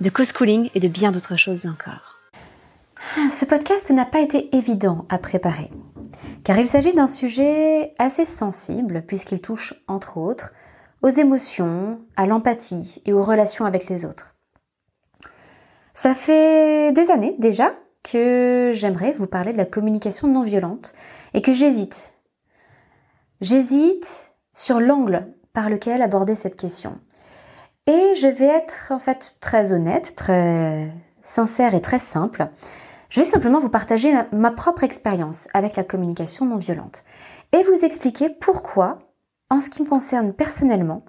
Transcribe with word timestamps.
de 0.00 0.10
co-schooling 0.10 0.70
et 0.74 0.80
de 0.80 0.88
bien 0.88 1.12
d'autres 1.12 1.36
choses 1.36 1.66
encore. 1.66 2.18
Ce 3.30 3.44
podcast 3.44 3.90
n'a 3.90 4.04
pas 4.04 4.20
été 4.20 4.54
évident 4.56 5.06
à 5.08 5.18
préparer, 5.18 5.70
car 6.42 6.58
il 6.58 6.66
s'agit 6.66 6.94
d'un 6.94 7.08
sujet 7.08 7.94
assez 7.98 8.24
sensible 8.24 9.04
puisqu'il 9.06 9.40
touche, 9.40 9.74
entre 9.86 10.16
autres, 10.16 10.52
aux 11.02 11.10
émotions, 11.10 12.00
à 12.16 12.26
l'empathie 12.26 13.02
et 13.04 13.12
aux 13.12 13.22
relations 13.22 13.66
avec 13.66 13.88
les 13.88 14.04
autres. 14.04 14.34
Ça 15.92 16.14
fait 16.14 16.92
des 16.92 17.10
années 17.10 17.36
déjà 17.38 17.74
que 18.02 18.70
j'aimerais 18.72 19.12
vous 19.12 19.26
parler 19.26 19.52
de 19.52 19.58
la 19.58 19.64
communication 19.64 20.28
non 20.28 20.42
violente 20.42 20.94
et 21.34 21.42
que 21.42 21.54
j'hésite. 21.54 22.14
J'hésite 23.40 24.32
sur 24.54 24.80
l'angle 24.80 25.26
par 25.52 25.68
lequel 25.68 26.02
aborder 26.02 26.34
cette 26.34 26.56
question. 26.56 26.98
Et 27.86 28.14
je 28.16 28.26
vais 28.26 28.46
être 28.46 28.90
en 28.90 28.98
fait 28.98 29.36
très 29.40 29.72
honnête, 29.72 30.14
très 30.16 30.92
sincère 31.22 31.74
et 31.74 31.80
très 31.80 31.98
simple. 31.98 32.48
Je 33.10 33.20
vais 33.20 33.26
simplement 33.26 33.58
vous 33.58 33.68
partager 33.68 34.12
ma, 34.32 34.50
propre 34.50 34.84
expérience 34.84 35.48
avec 35.54 35.76
la 35.76 35.84
communication 35.84 36.46
non 36.46 36.56
violente 36.56 37.04
et 37.52 37.62
vous 37.62 37.84
expliquer 37.84 38.30
pourquoi, 38.30 38.98
en 39.50 39.60
ce 39.60 39.70
qui 39.70 39.82
me 39.82 39.88
concerne 39.88 40.32
personnellement, 40.32 41.04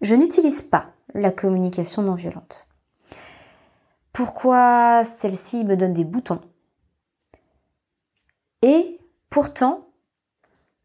je 0.00 0.14
n'utilise 0.14 0.62
pas 0.62 0.92
la 1.14 1.30
communication 1.30 2.02
non 2.02 2.14
violente. 2.14 2.68
Pourquoi 4.12 5.02
celle-ci 5.04 5.64
me 5.64 5.76
donne 5.76 5.92
des 5.92 6.04
boutons 6.04 6.40
et 8.62 9.00
pourtant, 9.30 9.88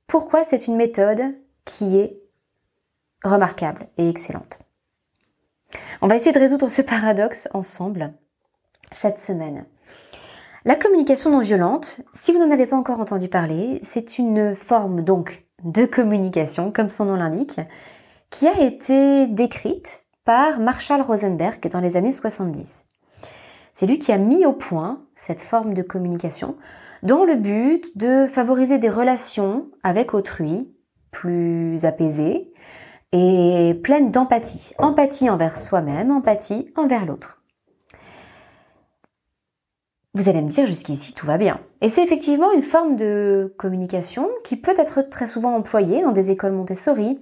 pourquoi 0.07 0.43
c'est 0.43 0.67
une 0.67 0.77
méthode 0.77 1.35
qui 1.65 1.97
est 1.97 2.21
remarquable 3.23 3.87
et 3.97 4.07
excellente. 4.07 4.64
On 6.01 6.07
va 6.07 6.15
essayer 6.15 6.31
de 6.31 6.39
résoudre 6.39 6.69
ce 6.69 6.81
paradoxe 6.81 7.47
ensemble 7.53 8.13
cette 8.91 9.19
semaine. 9.19 9.65
La 10.65 10.75
communication 10.75 11.29
non 11.29 11.39
violente, 11.39 11.97
si 12.11 12.31
vous 12.31 12.39
n'en 12.39 12.51
avez 12.51 12.65
pas 12.65 12.75
encore 12.75 12.99
entendu 12.99 13.27
parler, 13.27 13.79
c'est 13.83 14.17
une 14.17 14.55
forme 14.55 15.01
donc 15.01 15.45
de 15.63 15.85
communication, 15.85 16.71
comme 16.71 16.89
son 16.89 17.05
nom 17.05 17.15
l'indique, 17.15 17.59
qui 18.29 18.47
a 18.47 18.61
été 18.61 19.27
décrite 19.27 20.03
par 20.23 20.59
Marshall 20.59 21.01
Rosenberg 21.01 21.69
dans 21.69 21.79
les 21.79 21.97
années 21.97 22.11
70. 22.11 22.85
C'est 23.73 23.85
lui 23.85 23.99
qui 23.99 24.11
a 24.11 24.17
mis 24.17 24.45
au 24.45 24.53
point 24.53 25.03
cette 25.15 25.39
forme 25.39 25.73
de 25.73 25.81
communication 25.81 26.55
dans 27.03 27.25
le 27.25 27.35
but 27.35 27.95
de 27.97 28.25
favoriser 28.25 28.79
des 28.79 28.89
relations 28.89 29.67
avec 29.83 30.13
autrui 30.13 30.71
plus 31.11 31.85
apaisées, 31.85 32.51
et 33.15 33.73
pleine 33.73 34.09
d'empathie. 34.09 34.73
Empathie 34.77 35.29
envers 35.29 35.55
soi-même, 35.55 36.11
empathie 36.11 36.69
envers 36.75 37.05
l'autre. 37.05 37.41
Vous 40.13 40.27
allez 40.27 40.41
me 40.41 40.49
dire 40.49 40.65
jusqu'ici 40.65 41.13
tout 41.13 41.25
va 41.25 41.37
bien. 41.37 41.59
Et 41.79 41.87
c'est 41.87 42.03
effectivement 42.03 42.51
une 42.51 42.61
forme 42.61 42.97
de 42.97 43.53
communication 43.57 44.27
qui 44.43 44.57
peut 44.57 44.73
être 44.77 45.01
très 45.01 45.27
souvent 45.27 45.55
employée 45.55 46.01
dans 46.01 46.11
des 46.11 46.31
écoles 46.31 46.51
Montessori 46.51 47.19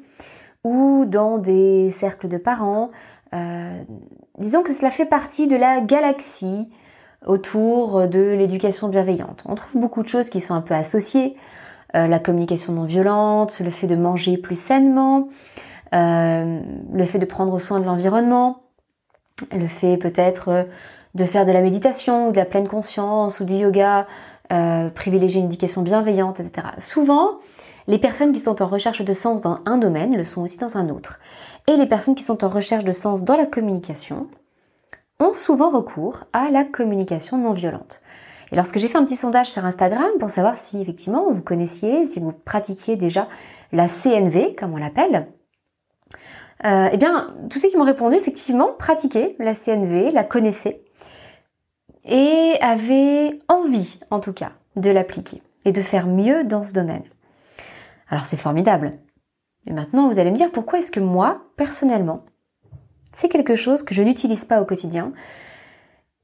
ou 0.63 1.05
dans 1.05 1.37
des 1.37 1.91
cercles 1.91 2.27
de 2.27 2.37
parents. 2.37 2.89
Euh, 3.33 3.83
disons 4.39 4.63
que 4.63 4.73
cela 4.73 4.89
fait 4.89 5.05
partie 5.05 5.47
de 5.47 5.55
la 5.55 5.81
galaxie 5.81 6.69
autour 7.25 8.07
de 8.07 8.19
l'éducation 8.19 8.89
bienveillante. 8.89 9.43
On 9.47 9.53
trouve 9.53 9.79
beaucoup 9.79 10.01
de 10.01 10.07
choses 10.07 10.31
qui 10.31 10.41
sont 10.41 10.55
un 10.55 10.61
peu 10.61 10.73
associées. 10.73 11.35
Euh, 11.95 12.07
la 12.07 12.17
communication 12.17 12.73
non 12.73 12.85
violente, 12.85 13.59
le 13.59 13.69
fait 13.69 13.85
de 13.85 13.95
manger 13.95 14.37
plus 14.37 14.59
sainement, 14.59 15.29
le 15.93 17.05
fait 17.05 17.19
de 17.19 17.25
prendre 17.25 17.59
soin 17.59 17.79
de 17.79 17.85
l'environnement, 17.85 18.63
le 19.51 19.67
fait 19.67 19.97
peut-être 19.97 20.49
euh, 20.49 20.63
de 21.15 21.25
faire 21.25 21.45
de 21.45 21.51
la 21.51 21.61
méditation 21.61 22.29
ou 22.29 22.31
de 22.31 22.37
la 22.37 22.45
pleine 22.45 22.67
conscience 22.67 23.39
ou 23.39 23.45
du 23.45 23.55
yoga, 23.55 24.07
euh, 24.51 24.89
privilégier 24.89 25.39
une 25.39 25.47
éducation 25.47 25.81
bienveillante, 25.81 26.39
etc. 26.39 26.67
Souvent, 26.79 27.39
les 27.87 27.99
personnes 27.99 28.31
qui 28.31 28.39
sont 28.39 28.61
en 28.61 28.67
recherche 28.67 29.03
de 29.03 29.13
sens 29.13 29.41
dans 29.41 29.59
un 29.65 29.77
domaine 29.77 30.15
le 30.15 30.23
sont 30.23 30.41
aussi 30.41 30.57
dans 30.57 30.77
un 30.77 30.89
autre. 30.89 31.19
Et 31.67 31.75
les 31.77 31.85
personnes 31.85 32.15
qui 32.15 32.23
sont 32.23 32.43
en 32.43 32.47
recherche 32.47 32.83
de 32.83 32.91
sens 32.91 33.23
dans 33.23 33.37
la 33.37 33.45
communication 33.45 34.27
ont 35.19 35.33
souvent 35.33 35.69
recours 35.69 36.23
à 36.33 36.49
la 36.49 36.63
communication 36.63 37.37
non 37.37 37.51
violente. 37.51 38.01
Et 38.51 38.55
lorsque 38.55 38.77
j'ai 38.77 38.87
fait 38.87 38.97
un 38.97 39.05
petit 39.05 39.15
sondage 39.15 39.51
sur 39.51 39.65
Instagram 39.65 40.09
pour 40.19 40.29
savoir 40.29 40.57
si 40.57 40.81
effectivement 40.81 41.29
vous 41.29 41.41
connaissiez, 41.41 42.05
si 42.05 42.19
vous 42.19 42.31
pratiquiez 42.31 42.95
déjà 42.95 43.27
la 43.71 43.87
CNV, 43.87 44.55
comme 44.57 44.73
on 44.73 44.77
l'appelle, 44.77 45.27
euh, 46.65 46.89
eh 46.91 46.97
bien, 46.97 47.35
tous 47.49 47.59
ceux 47.59 47.69
qui 47.69 47.77
m'ont 47.77 47.83
répondu, 47.83 48.15
effectivement, 48.15 48.73
pratiquaient 48.77 49.35
la 49.39 49.53
CNV, 49.53 50.11
la 50.11 50.23
connaissaient 50.23 50.81
et 52.05 52.55
avaient 52.61 53.39
envie, 53.47 53.99
en 54.11 54.19
tout 54.19 54.33
cas, 54.33 54.51
de 54.75 54.89
l'appliquer 54.89 55.41
et 55.65 55.71
de 55.71 55.81
faire 55.81 56.07
mieux 56.07 56.43
dans 56.43 56.63
ce 56.63 56.73
domaine. 56.73 57.03
Alors 58.09 58.25
c'est 58.25 58.37
formidable. 58.37 58.99
Et 59.67 59.73
maintenant, 59.73 60.09
vous 60.09 60.19
allez 60.19 60.31
me 60.31 60.37
dire 60.37 60.51
pourquoi 60.51 60.79
est-ce 60.79 60.91
que 60.91 60.99
moi, 60.99 61.43
personnellement, 61.55 62.25
c'est 63.13 63.29
quelque 63.29 63.55
chose 63.55 63.83
que 63.83 63.93
je 63.93 64.03
n'utilise 64.03 64.45
pas 64.45 64.61
au 64.61 64.65
quotidien 64.65 65.13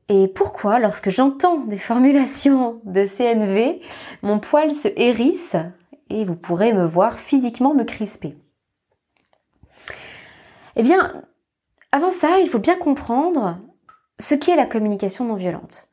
et 0.10 0.28
pourquoi, 0.28 0.80
lorsque 0.80 1.12
j'entends 1.12 1.60
des 1.60 1.78
formulations 1.78 2.82
de 2.84 3.06
CNV, 3.06 3.80
mon 4.24 4.40
poil 4.40 4.74
se 4.74 4.88
hérisse 4.96 5.56
et 6.10 6.26
vous 6.26 6.36
pourrez 6.36 6.74
me 6.74 6.86
voir 6.86 7.20
physiquement 7.20 7.76
me 7.76 7.84
crisper? 7.84 8.36
Eh 10.80 10.82
bien, 10.82 11.26
avant 11.92 12.10
ça, 12.10 12.40
il 12.40 12.48
faut 12.48 12.58
bien 12.58 12.78
comprendre 12.78 13.60
ce 14.18 14.34
qu'est 14.34 14.56
la 14.56 14.66
communication 14.66 15.26
non 15.26 15.36
violente. 15.36 15.90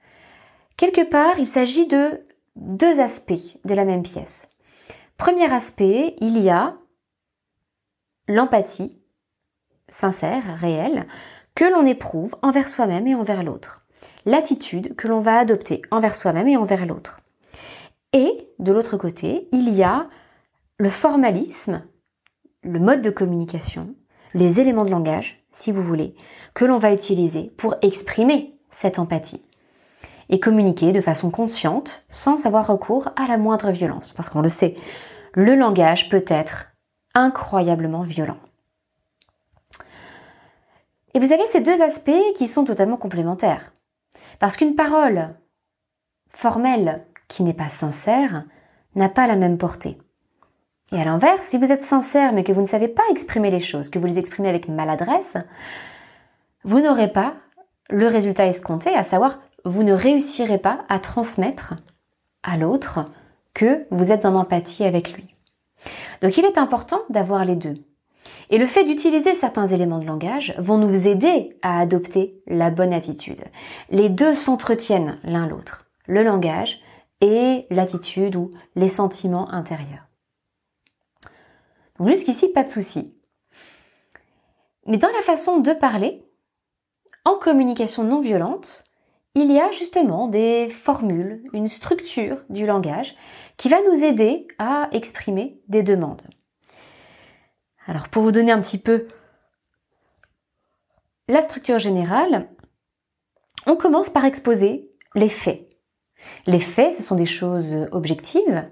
Quelque 0.77 1.03
part, 1.03 1.41
il 1.41 1.49
s'agit 1.49 1.89
de 1.89 2.25
deux 2.55 3.01
aspects 3.01 3.59
de 3.65 3.75
la 3.75 3.85
même 3.85 4.05
pièce. 4.05 4.49
Premier 5.17 5.53
aspect, 5.53 6.15
il 6.21 6.39
y 6.39 6.51
a 6.51 6.77
l'empathie 8.29 8.97
sincère, 9.89 10.57
réelle, 10.57 11.09
que 11.57 11.65
l'on 11.65 11.85
éprouve 11.85 12.37
envers 12.43 12.69
soi-même 12.69 13.09
et 13.09 13.17
envers 13.17 13.43
l'autre. 13.43 13.85
L'attitude 14.25 14.95
que 14.95 15.09
l'on 15.09 15.19
va 15.19 15.41
adopter 15.41 15.83
envers 15.91 16.15
soi-même 16.15 16.47
et 16.47 16.57
envers 16.57 16.87
l'autre. 16.87 17.23
Et 18.13 18.53
de 18.61 18.73
l'autre 18.73 18.97
côté, 18.97 19.49
il 19.51 19.69
y 19.75 19.83
a 19.83 20.09
le 20.79 20.91
formalisme, 20.91 21.83
le 22.63 22.79
mode 22.79 23.03
de 23.03 23.11
communication, 23.11 23.97
les 24.37 24.61
éléments 24.61 24.85
de 24.85 24.91
langage, 24.91 25.43
si 25.51 25.73
vous 25.73 25.83
voulez, 25.83 26.15
que 26.55 26.65
l'on 26.65 26.77
va 26.77 26.93
utiliser 26.93 27.53
pour 27.57 27.75
exprimer 27.81 28.55
cette 28.71 28.99
empathie 28.99 29.43
et 30.29 30.41
communiquer 30.41 30.93
de 30.93 31.01
façon 31.01 31.31
consciente 31.31 32.05
sans 32.11 32.47
avoir 32.47 32.67
recours 32.67 33.09
à 33.17 33.27
la 33.27 33.39
moindre 33.39 33.71
violence. 33.71 34.13
Parce 34.13 34.29
qu'on 34.29 34.43
le 34.43 34.49
sait, 34.49 34.77
le 35.33 35.55
langage 35.55 36.11
peut 36.11 36.25
être 36.29 36.67
incroyablement 37.15 38.03
violent. 38.03 38.37
Et 41.15 41.19
vous 41.19 41.33
avez 41.33 41.47
ces 41.47 41.63
deux 41.63 41.81
aspects 41.81 42.35
qui 42.37 42.47
sont 42.47 42.65
totalement 42.65 42.99
complémentaires. 42.99 43.73
Parce 44.39 44.59
qu'une 44.59 44.75
parole 44.75 45.35
formelle 46.29 47.07
qui 47.29 47.43
n'est 47.43 47.55
pas 47.55 47.71
sincère 47.71 48.45
n'a 48.95 49.09
pas 49.09 49.27
la 49.27 49.37
même 49.37 49.57
portée. 49.57 49.97
Et 50.93 51.01
à 51.01 51.05
l'inverse, 51.05 51.47
si 51.47 51.59
vous 51.59 51.73
êtes 51.73 51.83
sincère 51.83 52.33
mais 52.33 52.45
que 52.45 52.53
vous 52.53 52.61
ne 52.61 52.67
savez 52.67 52.89
pas 52.89 53.03
exprimer 53.11 53.51
les 53.51 53.61
choses, 53.61 53.91
que 53.91 53.99
vous 53.99 54.07
les 54.07 54.19
exprimez 54.19 54.49
avec 54.49 54.69
maladresse, 54.69 55.37
vous 56.65 56.81
n'aurez 56.81 57.13
pas 57.13 57.35
le 57.91 58.07
résultat 58.07 58.47
escompté, 58.47 58.91
à 58.91 59.03
savoir 59.03 59.41
vous 59.65 59.83
ne 59.83 59.93
réussirez 59.93 60.59
pas 60.59 60.85
à 60.89 60.99
transmettre 60.99 61.75
à 62.43 62.57
l'autre 62.57 63.07
que 63.53 63.87
vous 63.91 64.13
êtes 64.13 64.25
en 64.25 64.35
empathie 64.35 64.85
avec 64.85 65.13
lui. 65.13 65.35
Donc 66.23 66.37
il 66.37 66.45
est 66.45 66.59
important 66.59 67.01
d'avoir 67.11 67.45
les 67.45 67.57
deux. 67.57 67.75
Et 68.51 68.59
le 68.59 68.67
fait 68.67 68.85
d'utiliser 68.85 69.35
certains 69.35 69.67
éléments 69.67 69.99
de 69.99 70.07
langage 70.07 70.55
vont 70.59 70.79
nous 70.79 71.07
aider 71.07 71.51
à 71.63 71.81
adopter 71.81 72.41
la 72.47 72.71
bonne 72.71 72.93
attitude. 72.93 73.43
Les 73.91 74.09
deux 74.09 74.35
s'entretiennent 74.35 75.19
l'un 75.25 75.47
l'autre, 75.47 75.87
le 76.07 76.23
langage 76.23 76.81
et 77.21 77.67
l'attitude 77.71 78.37
ou 78.37 78.51
les 78.75 78.89
sentiments 78.89 79.51
intérieurs. 79.53 80.06
Donc 81.99 82.09
jusqu'ici, 82.09 82.49
pas 82.49 82.65
de 82.65 82.71
souci. 82.71 83.15
Mais 84.87 84.99
dans 84.99 85.13
la 85.13 85.23
façon 85.23 85.59
de 85.59 85.73
parler, 85.73 86.25
en 87.25 87.39
communication 87.39 88.05
non 88.05 88.21
violente, 88.21 88.85
il 89.35 89.53
y 89.53 89.61
a 89.61 89.71
justement 89.71 90.29
des 90.29 90.71
formules, 90.71 91.43
une 91.53 91.69
structure 91.69 92.45
du 92.49 92.67
langage 92.67 93.15
qui 93.57 93.69
va 93.69 93.83
nous 93.83 94.03
aider 94.03 94.47
à 94.59 94.89
exprimer 94.93 95.61
des 95.69 95.83
demandes. 95.83 96.23
Alors 97.87 98.09
pour 98.09 98.23
vous 98.23 98.33
donner 98.33 98.53
un 98.53 98.61
petit 98.61 98.79
peu 98.79 99.09
la 101.29 101.43
structure 101.43 101.79
générale, 101.79 102.49
on 103.67 103.77
commence 103.77 104.09
par 104.09 104.25
exposer 104.25 104.91
les 105.15 105.29
faits. 105.29 105.69
Les 106.47 106.61
faits, 106.61 106.95
ce 106.95 107.03
sont 107.03 107.17
des 107.17 107.27
choses 107.27 107.89
objectives, 107.91 108.65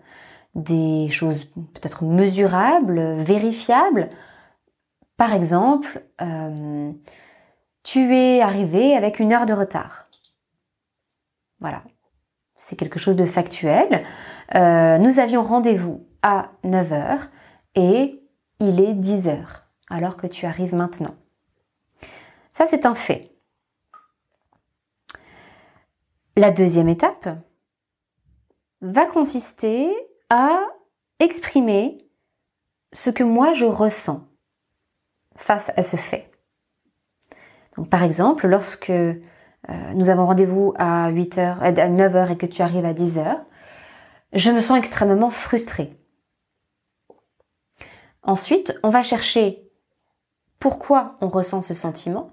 des 0.55 1.09
choses 1.11 1.45
peut-être 1.45 2.05
mesurables, 2.05 3.15
vérifiables. 3.15 4.11
Par 5.17 5.33
exemple, 5.33 6.05
euh, 6.21 6.93
tu 7.83 8.15
es 8.15 8.41
arrivé 8.41 8.97
avec 8.97 9.19
une 9.19 9.33
heure 9.33 9.47
de 9.47 9.53
retard. 9.53 10.09
Voilà, 11.61 11.83
c'est 12.57 12.77
quelque 12.77 12.99
chose 12.99 13.17
de 13.17 13.27
factuel. 13.27 14.05
Euh, 14.55 14.99
nous 14.99 15.19
avions 15.19 15.43
rendez-vous 15.43 16.07
à 16.23 16.51
9h 16.65 17.29
et 17.75 18.23
il 18.61 18.81
est 18.81 18.95
10h 18.95 19.39
alors 19.89 20.17
que 20.17 20.27
tu 20.27 20.47
arrives 20.47 20.75
maintenant. 20.75 21.15
Ça, 22.53 22.67
c'est 22.67 22.87
un 22.87 22.95
fait. 22.95 23.33
La 26.37 26.51
deuxième 26.51 26.89
étape 26.89 27.29
va 28.81 29.07
consister 29.07 29.93
à 30.31 30.61
exprimer 31.21 31.99
ce 32.93 33.11
que 33.11 33.25
moi 33.25 33.55
je 33.55 33.67
ressens 33.67 34.27
face 35.37 35.73
à 35.77 35.83
ce 35.83 35.97
fait. 35.97 36.31
Par 37.91 38.03
exemple, 38.03 38.47
lorsque 38.47 38.91
euh, 38.91 39.15
nous 39.95 40.11
avons 40.11 40.27
rendez-vous 40.27 40.75
à 40.77 41.11
8h, 41.11 41.59
à 41.59 41.73
9h 41.73 42.33
et 42.33 42.37
que 42.37 42.47
tu 42.47 42.63
arrives 42.63 42.85
à 42.85 42.93
10h, 42.93 43.41
je 44.33 44.51
me 44.51 44.61
sens 44.61 44.79
extrêmement 44.79 45.31
frustrée. 45.31 45.93
Ensuite, 48.23 48.79
on 48.83 48.89
va 48.89 49.03
chercher 49.03 49.71
pourquoi 50.59 51.17
on 51.21 51.29
ressent 51.29 51.63
ce 51.63 51.75
sentiment 51.75 52.33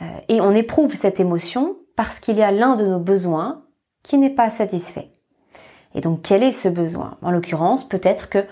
euh, 0.00 0.04
et 0.28 0.40
on 0.40 0.52
éprouve 0.52 0.94
cette 0.94 1.20
émotion 1.20 1.76
parce 1.96 2.20
qu'il 2.20 2.36
y 2.36 2.42
a 2.42 2.50
l'un 2.50 2.76
de 2.76 2.86
nos 2.86 3.00
besoins 3.00 3.64
qui 4.02 4.18
n'est 4.18 4.34
pas 4.34 4.50
satisfait. 4.50 5.11
Et 5.94 6.00
donc 6.00 6.22
quel 6.22 6.42
est 6.42 6.52
ce 6.52 6.68
besoin? 6.68 7.16
En 7.22 7.30
l'occurrence, 7.30 7.88
peut-être 7.88 8.28
que 8.28 8.44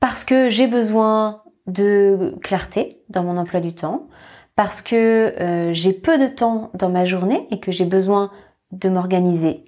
parce 0.00 0.24
que 0.24 0.48
j'ai 0.48 0.66
besoin 0.66 1.42
de 1.66 2.36
clarté 2.42 3.02
dans 3.08 3.24
mon 3.24 3.36
emploi 3.36 3.60
du 3.60 3.74
temps, 3.74 4.08
parce 4.54 4.82
que 4.82 5.34
euh, 5.40 5.72
j'ai 5.72 5.92
peu 5.92 6.18
de 6.18 6.26
temps 6.26 6.70
dans 6.74 6.88
ma 6.88 7.04
journée 7.04 7.46
et 7.50 7.60
que 7.60 7.72
j'ai 7.72 7.84
besoin 7.84 8.30
de 8.72 8.88
m'organiser 8.88 9.64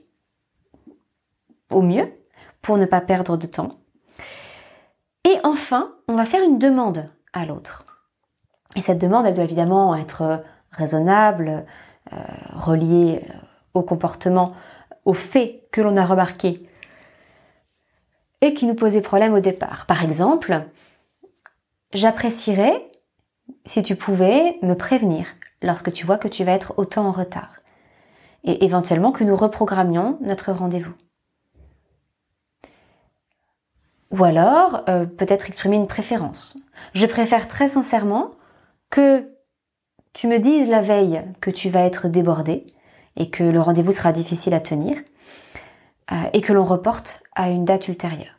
au 1.71 1.83
mieux 1.83 2.13
pour 2.63 2.79
ne 2.79 2.87
pas 2.87 3.01
perdre 3.01 3.37
de 3.37 3.47
temps. 3.47 3.79
Et 5.25 5.37
enfin, 5.45 5.93
on 6.09 6.15
va 6.15 6.25
faire 6.25 6.43
une 6.43 6.59
demande 6.59 7.11
à 7.33 7.45
l'autre. 7.45 7.85
Et 8.77 8.81
cette 8.81 8.99
demande, 8.99 9.27
elle 9.27 9.35
doit 9.35 9.45
évidemment 9.45 9.95
être 9.95 10.43
raisonnable, 10.71 11.67
euh, 12.13 12.17
reliée 12.55 13.23
au 13.75 13.83
comportement, 13.83 14.55
au 15.05 15.13
fait 15.13 15.69
que 15.73 15.81
l'on 15.81 15.97
a 15.97 16.05
remarqué 16.05 16.68
et 18.41 18.55
qui 18.55 18.67
nous 18.67 18.75
posait 18.75 19.01
problème 19.01 19.35
au 19.35 19.41
départ. 19.41 19.87
Par 19.87 20.05
exemple, 20.05 20.63
j'apprécierais 21.93 22.91
si 23.65 23.83
tu 23.83 23.97
pouvais 23.97 24.59
me 24.63 24.75
prévenir 24.75 25.27
lorsque 25.63 25.93
tu 25.93 26.07
vois 26.07 26.19
que 26.19 26.29
tu 26.29 26.45
vas 26.45 26.53
être 26.53 26.75
autant 26.77 27.07
en 27.07 27.13
retard 27.13 27.61
et 28.45 28.65
éventuellement 28.65 29.13
que 29.13 29.25
nous 29.25 29.37
reprogrammions 29.37 30.19
notre 30.21 30.53
rendez-vous. 30.53 30.95
Ou 34.11 34.25
alors, 34.25 34.85
euh, 34.89 35.05
peut-être 35.05 35.49
exprimer 35.49 35.77
une 35.77 35.87
préférence. 35.87 36.57
Je 36.95 37.07
préfère 37.07 37.47
très 37.47 37.69
sincèrement 37.69 38.31
que 38.91 39.29
tu 40.15 40.29
me 40.29 40.39
dises 40.39 40.69
la 40.69 40.81
veille 40.81 41.23
que 41.41 41.51
tu 41.51 41.69
vas 41.69 41.83
être 41.83 42.09
débordé 42.09 42.67
et 43.17 43.29
que 43.29 43.45
le 43.45 43.61
rendez-vous 43.61 43.93
sera 43.93 44.13
difficile 44.13 44.55
à 44.55 44.61
tenir 44.61 44.97
et 46.33 46.41
que 46.41 46.53
l'on 46.53 46.65
reporte 46.65 47.23
à 47.35 47.51
une 47.51 47.65
date 47.65 47.89
ultérieure. 47.89 48.39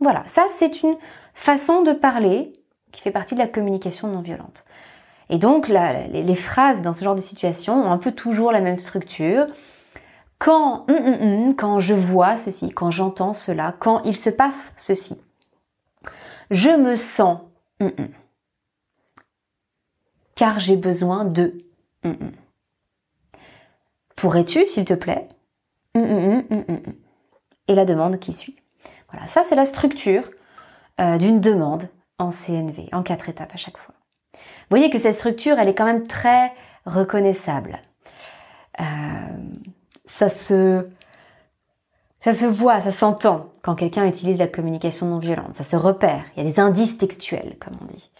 Voilà, 0.00 0.22
ça 0.26 0.46
c'est 0.50 0.82
une 0.82 0.96
façon 1.34 1.82
de 1.82 1.92
parler 1.92 2.52
qui 2.92 3.02
fait 3.02 3.10
partie 3.10 3.34
de 3.34 3.40
la 3.40 3.48
communication 3.48 4.08
non 4.08 4.20
violente. 4.20 4.64
Et 5.30 5.38
donc 5.38 5.68
les, 5.68 6.34
phrases 6.34 6.82
dans 6.82 6.92
ce 6.92 7.04
genre 7.04 7.14
de 7.14 7.20
situation 7.20 7.74
ont 7.74 7.90
un 7.90 7.98
peu 7.98 8.12
toujours 8.12 8.52
la 8.52 8.60
même 8.60 8.78
structure. 8.78 9.46
Quand, 10.38 10.84
hum, 10.88 10.96
hum, 10.96 11.22
hum, 11.22 11.56
quand 11.56 11.80
je 11.80 11.94
vois 11.94 12.36
ceci, 12.36 12.70
quand 12.70 12.90
j'entends 12.90 13.32
cela, 13.32 13.74
quand 13.78 14.02
il 14.04 14.14
se 14.14 14.28
passe 14.28 14.74
ceci, 14.76 15.16
je 16.50 16.70
me 16.70 16.96
sens 16.96 17.38
car 20.34 20.60
j'ai 20.60 20.76
besoin 20.76 21.24
de 21.24 21.58
Pourrais-tu, 24.14 24.66
s'il 24.66 24.84
te 24.84 24.94
plaît 24.94 25.28
Et 27.68 27.74
la 27.74 27.84
demande 27.84 28.18
qui 28.18 28.32
suit. 28.32 28.56
Voilà, 29.10 29.26
ça 29.28 29.44
c'est 29.44 29.54
la 29.54 29.64
structure 29.64 30.22
euh, 31.00 31.18
d'une 31.18 31.40
demande 31.40 31.88
en 32.18 32.30
CNV, 32.30 32.88
en 32.92 33.02
quatre 33.02 33.28
étapes 33.28 33.52
à 33.54 33.56
chaque 33.56 33.78
fois. 33.78 33.94
Vous 34.34 34.70
voyez 34.70 34.90
que 34.90 34.98
cette 34.98 35.14
structure, 35.14 35.58
elle 35.58 35.68
est 35.68 35.74
quand 35.74 35.84
même 35.84 36.06
très 36.06 36.52
reconnaissable. 36.84 37.80
Euh, 38.80 38.84
ça 40.06 40.30
se, 40.30 40.86
ça 42.20 42.32
se 42.32 42.46
voit, 42.46 42.80
ça 42.80 42.92
s'entend 42.92 43.50
quand 43.62 43.74
quelqu'un 43.74 44.06
utilise 44.06 44.38
la 44.38 44.48
communication 44.48 45.06
non 45.06 45.18
violente. 45.18 45.54
Ça 45.54 45.64
se 45.64 45.76
repère. 45.76 46.24
Il 46.34 46.42
y 46.42 46.46
a 46.46 46.50
des 46.50 46.60
indices 46.60 46.98
textuels, 46.98 47.56
comme 47.58 47.76
on 47.80 47.84
dit. 47.84 48.10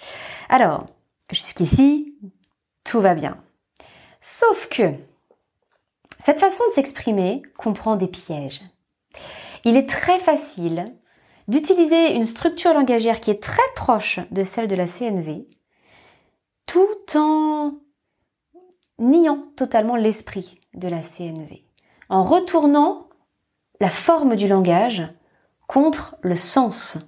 Alors, 0.48 0.86
jusqu'ici, 1.30 2.14
tout 2.84 3.00
va 3.00 3.14
bien. 3.14 3.38
Sauf 4.20 4.68
que 4.68 4.92
cette 6.22 6.40
façon 6.40 6.64
de 6.68 6.74
s'exprimer 6.74 7.42
comprend 7.56 7.96
des 7.96 8.08
pièges. 8.08 8.62
Il 9.64 9.76
est 9.76 9.88
très 9.88 10.18
facile 10.18 10.94
d'utiliser 11.48 12.14
une 12.14 12.24
structure 12.24 12.72
langagière 12.72 13.20
qui 13.20 13.30
est 13.30 13.42
très 13.42 13.62
proche 13.74 14.20
de 14.30 14.44
celle 14.44 14.68
de 14.68 14.74
la 14.74 14.86
CNV, 14.86 15.46
tout 16.66 17.16
en 17.16 17.74
niant 18.98 19.44
totalement 19.56 19.96
l'esprit 19.96 20.60
de 20.74 20.88
la 20.88 21.02
CNV, 21.02 21.64
en 22.08 22.22
retournant 22.22 23.08
la 23.80 23.90
forme 23.90 24.36
du 24.36 24.48
langage 24.48 25.02
contre 25.66 26.16
le 26.22 26.36
sens 26.36 26.98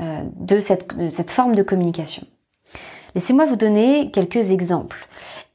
euh, 0.00 0.22
de, 0.36 0.60
cette, 0.60 0.96
de 0.96 1.10
cette 1.10 1.30
forme 1.30 1.54
de 1.54 1.62
communication. 1.62 2.26
Laissez-moi 3.14 3.46
vous 3.46 3.56
donner 3.56 4.10
quelques 4.10 4.50
exemples. 4.50 5.06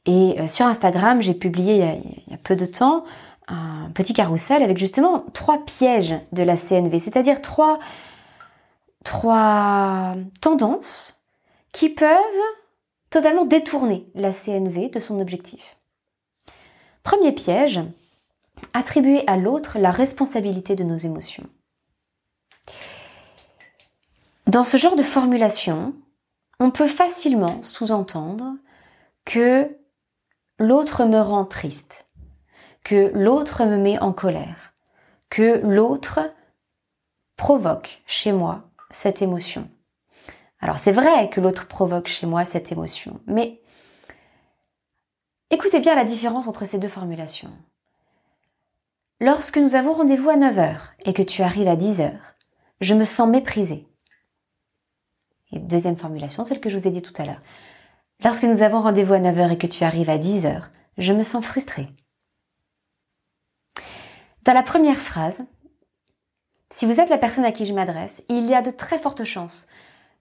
Et 0.06 0.40
euh, 0.40 0.46
sur 0.46 0.66
Instagram, 0.66 1.20
j'ai 1.20 1.34
publié 1.34 1.74
il 2.26 2.32
y, 2.32 2.34
a, 2.34 2.38
peu 2.38 2.56
de 2.56 2.66
temps 2.66 3.04
un 3.48 3.90
petit 3.94 4.12
carrousel 4.12 4.62
avec 4.62 4.78
justement 4.78 5.24
trois 5.34 5.64
pièges 5.64 6.14
de 6.32 6.42
la 6.42 6.56
CNV, 6.56 6.98
c'est-à-dire 6.98 7.42
trois, 7.42 7.78
trois 9.04 10.14
tendances 10.40 11.20
qui 11.72 11.88
peuvent 11.88 12.16
totalement 13.10 13.44
détourner 13.44 14.06
la 14.14 14.32
CNV 14.32 14.88
de 14.88 15.00
son 15.00 15.20
objectif. 15.20 15.76
Premier 17.02 17.32
piège, 17.32 17.80
attribuer 18.72 19.24
à 19.26 19.36
l'autre 19.36 19.78
la 19.78 19.90
responsabilité 19.90 20.76
de 20.76 20.84
nos 20.84 20.96
émotions. 20.96 21.46
Dans 24.46 24.64
ce 24.64 24.76
genre 24.76 24.96
de 24.96 25.02
formulation, 25.02 25.94
on 26.60 26.70
peut 26.70 26.88
facilement 26.88 27.62
sous-entendre 27.62 28.54
que 29.24 29.76
l'autre 30.60 31.06
me 31.06 31.18
rend 31.18 31.46
triste, 31.46 32.06
que 32.84 33.10
l'autre 33.14 33.64
me 33.64 33.78
met 33.78 33.98
en 33.98 34.12
colère, 34.12 34.74
que 35.30 35.60
l'autre 35.64 36.20
provoque 37.36 38.02
chez 38.06 38.30
moi 38.30 38.70
cette 38.90 39.22
émotion. 39.22 39.68
Alors 40.60 40.78
c'est 40.78 40.92
vrai 40.92 41.30
que 41.30 41.40
l'autre 41.40 41.66
provoque 41.66 42.08
chez 42.08 42.26
moi 42.26 42.44
cette 42.44 42.70
émotion, 42.72 43.20
mais 43.26 43.62
écoutez 45.48 45.80
bien 45.80 45.96
la 45.96 46.04
différence 46.04 46.46
entre 46.46 46.66
ces 46.66 46.78
deux 46.78 46.88
formulations. 46.88 47.50
Lorsque 49.18 49.56
nous 49.56 49.74
avons 49.74 49.94
rendez-vous 49.94 50.28
à 50.28 50.36
9h 50.36 50.76
et 51.06 51.14
que 51.14 51.22
tu 51.22 51.42
arrives 51.42 51.68
à 51.68 51.76
10h, 51.76 52.12
je 52.82 52.94
me 52.94 53.04
sens 53.04 53.28
méprisée. 53.28 53.86
Et 55.52 55.58
deuxième 55.58 55.96
formulation, 55.96 56.44
celle 56.44 56.60
que 56.60 56.68
je 56.68 56.76
vous 56.76 56.86
ai 56.86 56.90
dit 56.90 57.02
tout 57.02 57.14
à 57.16 57.24
l'heure. 57.24 57.42
Lorsque 58.22 58.44
nous 58.44 58.62
avons 58.62 58.82
rendez-vous 58.82 59.14
à 59.14 59.18
9h 59.18 59.52
et 59.52 59.58
que 59.58 59.66
tu 59.66 59.82
arrives 59.82 60.10
à 60.10 60.18
10h, 60.18 60.64
je 60.98 61.12
me 61.12 61.22
sens 61.22 61.44
frustrée. 61.44 61.88
Dans 64.44 64.52
la 64.52 64.62
première 64.62 64.98
phrase, 64.98 65.44
si 66.70 66.84
vous 66.84 67.00
êtes 67.00 67.08
la 67.08 67.18
personne 67.18 67.44
à 67.44 67.52
qui 67.52 67.64
je 67.64 67.72
m'adresse, 67.72 68.22
il 68.28 68.44
y 68.44 68.54
a 68.54 68.62
de 68.62 68.70
très 68.70 68.98
fortes 68.98 69.24
chances 69.24 69.66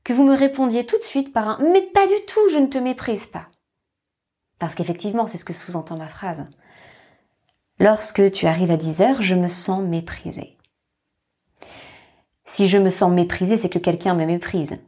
que 0.06 0.13
vous 0.13 0.24
me 0.24 0.36
répondiez 0.36 0.86
tout 0.86 0.98
de 0.98 1.03
suite 1.03 1.34
par 1.34 1.48
un 1.48 1.72
mais 1.72 1.82
pas 1.82 2.08
du 2.08 2.13
tout, 2.25 2.50
je 2.50 2.58
ne 2.58 2.68
te 2.68 2.77
méprise 2.77 3.27
pas. 3.27 3.48
Parce 4.60 4.75
qu'effectivement, 4.75 5.27
c'est 5.27 5.38
ce 5.38 5.46
que 5.46 5.53
sous-entend 5.53 5.98
ma 5.98 6.08
phrase. 6.08 6.46
Lorsque 7.79 8.32
tu 8.32 8.46
arrives 8.46 8.72
à 8.72 8.77
10h, 8.77 9.22
je 9.22 9.36
me 9.36 9.50
sens 9.50 9.84
méprisée. 9.84 10.58
Si 12.46 12.68
je 12.68 12.77
me 12.77 12.89
sens 12.89 13.12
méprisée, 13.12 13.58
c'est 13.58 13.70
que 13.70 13.79
quelqu'un 13.79 14.15
me 14.15 14.25
méprise. 14.25 14.79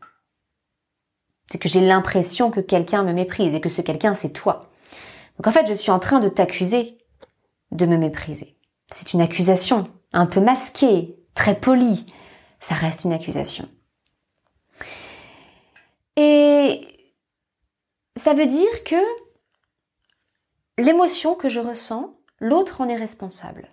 C'est 1.52 1.58
que 1.58 1.68
j'ai 1.68 1.82
l'impression 1.82 2.50
que 2.50 2.62
quelqu'un 2.62 3.04
me 3.04 3.12
méprise 3.12 3.56
et 3.56 3.60
que 3.60 3.68
ce 3.68 3.82
quelqu'un, 3.82 4.16
c'est 4.16 4.32
toi. 4.32 4.70
Donc 5.36 5.48
en 5.48 5.52
fait, 5.52 5.68
je 5.68 5.74
suis 5.74 5.92
en 5.92 6.00
train 6.00 6.22
de 6.22 6.30
t'accuser 6.30 6.98
de 7.72 7.86
me 7.86 7.98
mépriser. 7.98 8.56
C'est 8.94 9.12
une 9.12 9.20
accusation, 9.20 9.90
un 10.14 10.28
peu 10.28 10.40
masquée, 10.40 11.18
très 11.36 11.60
polie. 11.60 12.06
Ça 12.62 12.74
reste 12.74 13.04
une 13.04 13.12
accusation. 13.12 13.68
Et 16.16 16.88
ça 18.16 18.34
veut 18.34 18.46
dire 18.46 18.84
que 18.86 19.04
l'émotion 20.78 21.36
que 21.36 21.50
je 21.50 21.60
ressens, 21.60 22.16
l'autre 22.40 22.80
en 22.80 22.88
est 22.88 22.96
responsable. 22.96 23.68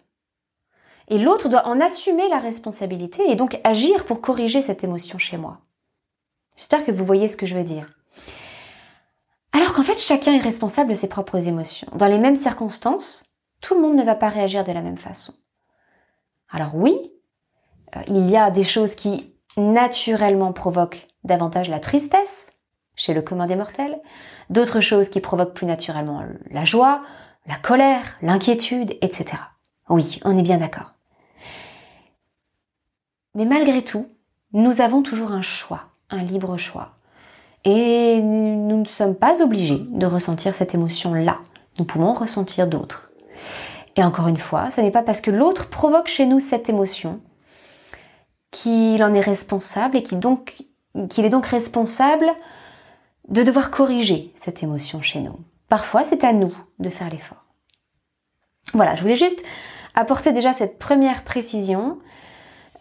Et 1.06 1.18
l'autre 1.18 1.48
doit 1.48 1.68
en 1.68 1.80
assumer 1.80 2.28
la 2.28 2.40
responsabilité 2.40 3.30
et 3.30 3.36
donc 3.36 3.60
agir 3.62 4.04
pour 4.04 4.20
corriger 4.20 4.62
cette 4.62 4.82
émotion 4.82 5.16
chez 5.16 5.36
moi. 5.36 5.60
J'espère 6.58 6.84
que 6.84 6.90
vous 6.90 7.04
voyez 7.04 7.28
ce 7.28 7.36
que 7.36 7.46
je 7.46 7.54
veux 7.54 7.62
dire. 7.62 7.86
Alors 9.52 9.72
qu'en 9.74 9.84
fait, 9.84 10.00
chacun 10.00 10.32
est 10.34 10.40
responsable 10.40 10.90
de 10.90 10.94
ses 10.94 11.08
propres 11.08 11.46
émotions. 11.46 11.88
Dans 11.94 12.08
les 12.08 12.18
mêmes 12.18 12.36
circonstances, 12.36 13.32
tout 13.60 13.76
le 13.76 13.80
monde 13.80 13.96
ne 13.96 14.02
va 14.02 14.16
pas 14.16 14.28
réagir 14.28 14.64
de 14.64 14.72
la 14.72 14.82
même 14.82 14.98
façon. 14.98 15.34
Alors 16.50 16.74
oui, 16.74 16.96
euh, 17.94 18.00
il 18.08 18.28
y 18.28 18.36
a 18.36 18.50
des 18.50 18.64
choses 18.64 18.96
qui 18.96 19.36
naturellement 19.56 20.52
provoquent 20.52 21.06
davantage 21.22 21.70
la 21.70 21.78
tristesse 21.78 22.52
chez 22.96 23.14
le 23.14 23.22
commun 23.22 23.46
des 23.46 23.56
mortels, 23.56 24.00
d'autres 24.50 24.80
choses 24.80 25.10
qui 25.10 25.20
provoquent 25.20 25.54
plus 25.54 25.66
naturellement 25.66 26.24
la 26.50 26.64
joie, 26.64 27.04
la 27.46 27.56
colère, 27.56 28.16
l'inquiétude, 28.20 28.98
etc. 29.00 29.42
Oui, 29.88 30.18
on 30.24 30.36
est 30.36 30.42
bien 30.42 30.58
d'accord. 30.58 30.94
Mais 33.36 33.44
malgré 33.44 33.84
tout, 33.84 34.08
nous 34.52 34.80
avons 34.80 35.02
toujours 35.02 35.30
un 35.30 35.42
choix, 35.42 35.84
un 36.10 36.22
libre 36.22 36.56
choix. 36.56 36.92
Et 37.64 38.20
nous 38.22 38.80
ne 38.80 38.86
sommes 38.86 39.14
pas 39.14 39.42
obligés 39.42 39.82
de 39.90 40.06
ressentir 40.06 40.54
cette 40.54 40.74
émotion-là. 40.74 41.38
Nous 41.78 41.84
pouvons 41.84 42.12
ressentir 42.12 42.66
d'autres. 42.68 43.10
Et 43.96 44.04
encore 44.04 44.28
une 44.28 44.36
fois, 44.36 44.70
ce 44.70 44.80
n'est 44.80 44.90
pas 44.90 45.02
parce 45.02 45.20
que 45.20 45.30
l'autre 45.30 45.68
provoque 45.68 46.06
chez 46.06 46.26
nous 46.26 46.40
cette 46.40 46.68
émotion 46.68 47.20
qu'il 48.50 49.02
en 49.02 49.12
est 49.12 49.20
responsable 49.20 49.96
et 49.96 50.02
qu'il 50.02 50.18
est 51.24 51.30
donc 51.30 51.46
responsable 51.46 52.26
de 53.28 53.42
devoir 53.42 53.70
corriger 53.70 54.32
cette 54.34 54.62
émotion 54.62 55.02
chez 55.02 55.20
nous. 55.20 55.38
Parfois, 55.68 56.04
c'est 56.04 56.24
à 56.24 56.32
nous 56.32 56.54
de 56.78 56.88
faire 56.88 57.10
l'effort. 57.10 57.44
Voilà, 58.72 58.94
je 58.96 59.02
voulais 59.02 59.16
juste 59.16 59.44
apporter 59.94 60.32
déjà 60.32 60.52
cette 60.52 60.78
première 60.78 61.24
précision. 61.24 61.98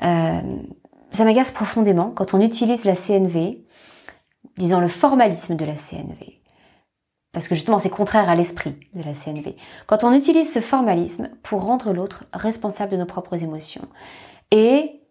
Euh, 0.04 0.42
ça 1.18 1.26
m'agace 1.26 1.52
profondément 1.52 2.12
quand 2.12 2.34
on 2.34 2.42
utilise 2.42 2.86
la 2.86 2.96
CNV, 2.96 3.66
disons 4.58 4.80
le 4.80 4.88
formalisme 4.88 5.56
de 5.56 5.66
la 5.66 5.76
CNV. 5.76 6.42
Parce 7.34 7.48
que 7.48 7.56
justement, 7.56 7.80
c'est 7.80 7.90
contraire 7.90 8.30
à 8.30 8.36
l'esprit 8.36 8.78
de 8.94 9.02
la 9.02 9.14
CNV. 9.14 9.56
Quand 9.86 10.04
on 10.04 10.14
utilise 10.14 10.52
ce 10.52 10.62
formalisme 10.62 11.30
pour 11.44 11.64
rendre 11.64 11.92
l'autre 11.92 12.26
responsable 12.34 12.92
de 12.92 12.98
nos 12.98 13.06
propres 13.06 13.44
émotions 13.44 13.88
et 14.52 15.02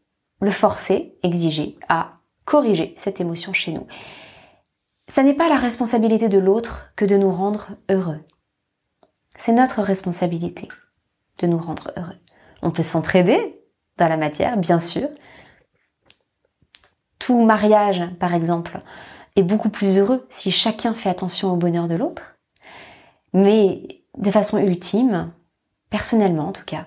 le 0.40 0.50
forcer, 0.50 1.18
exiger 1.22 1.76
à 1.88 2.20
corriger 2.44 2.94
cette 2.96 3.20
émotion 3.20 3.52
chez 3.52 3.72
nous. 3.72 3.86
Ça 5.08 5.22
n'est 5.22 5.34
pas 5.34 5.48
la 5.48 5.56
responsabilité 5.56 6.28
de 6.28 6.38
l'autre 6.38 6.92
que 6.94 7.04
de 7.04 7.16
nous 7.16 7.30
rendre 7.30 7.70
heureux. 7.90 8.20
C'est 9.38 9.52
notre 9.52 9.82
responsabilité 9.82 10.68
de 11.38 11.46
nous 11.46 11.58
rendre 11.58 11.92
heureux. 11.96 12.16
On 12.62 12.70
peut 12.70 12.82
s'entraider 12.82 13.60
dans 13.98 14.08
la 14.08 14.16
matière, 14.16 14.56
bien 14.56 14.80
sûr. 14.80 15.08
Tout 17.26 17.42
mariage, 17.42 18.04
par 18.20 18.34
exemple, 18.34 18.80
est 19.34 19.42
beaucoup 19.42 19.68
plus 19.68 19.98
heureux 19.98 20.24
si 20.30 20.52
chacun 20.52 20.94
fait 20.94 21.08
attention 21.08 21.52
au 21.52 21.56
bonheur 21.56 21.88
de 21.88 21.96
l'autre. 21.96 22.36
Mais 23.32 24.04
de 24.16 24.30
façon 24.30 24.58
ultime, 24.58 25.32
personnellement 25.90 26.46
en 26.46 26.52
tout 26.52 26.64
cas, 26.64 26.86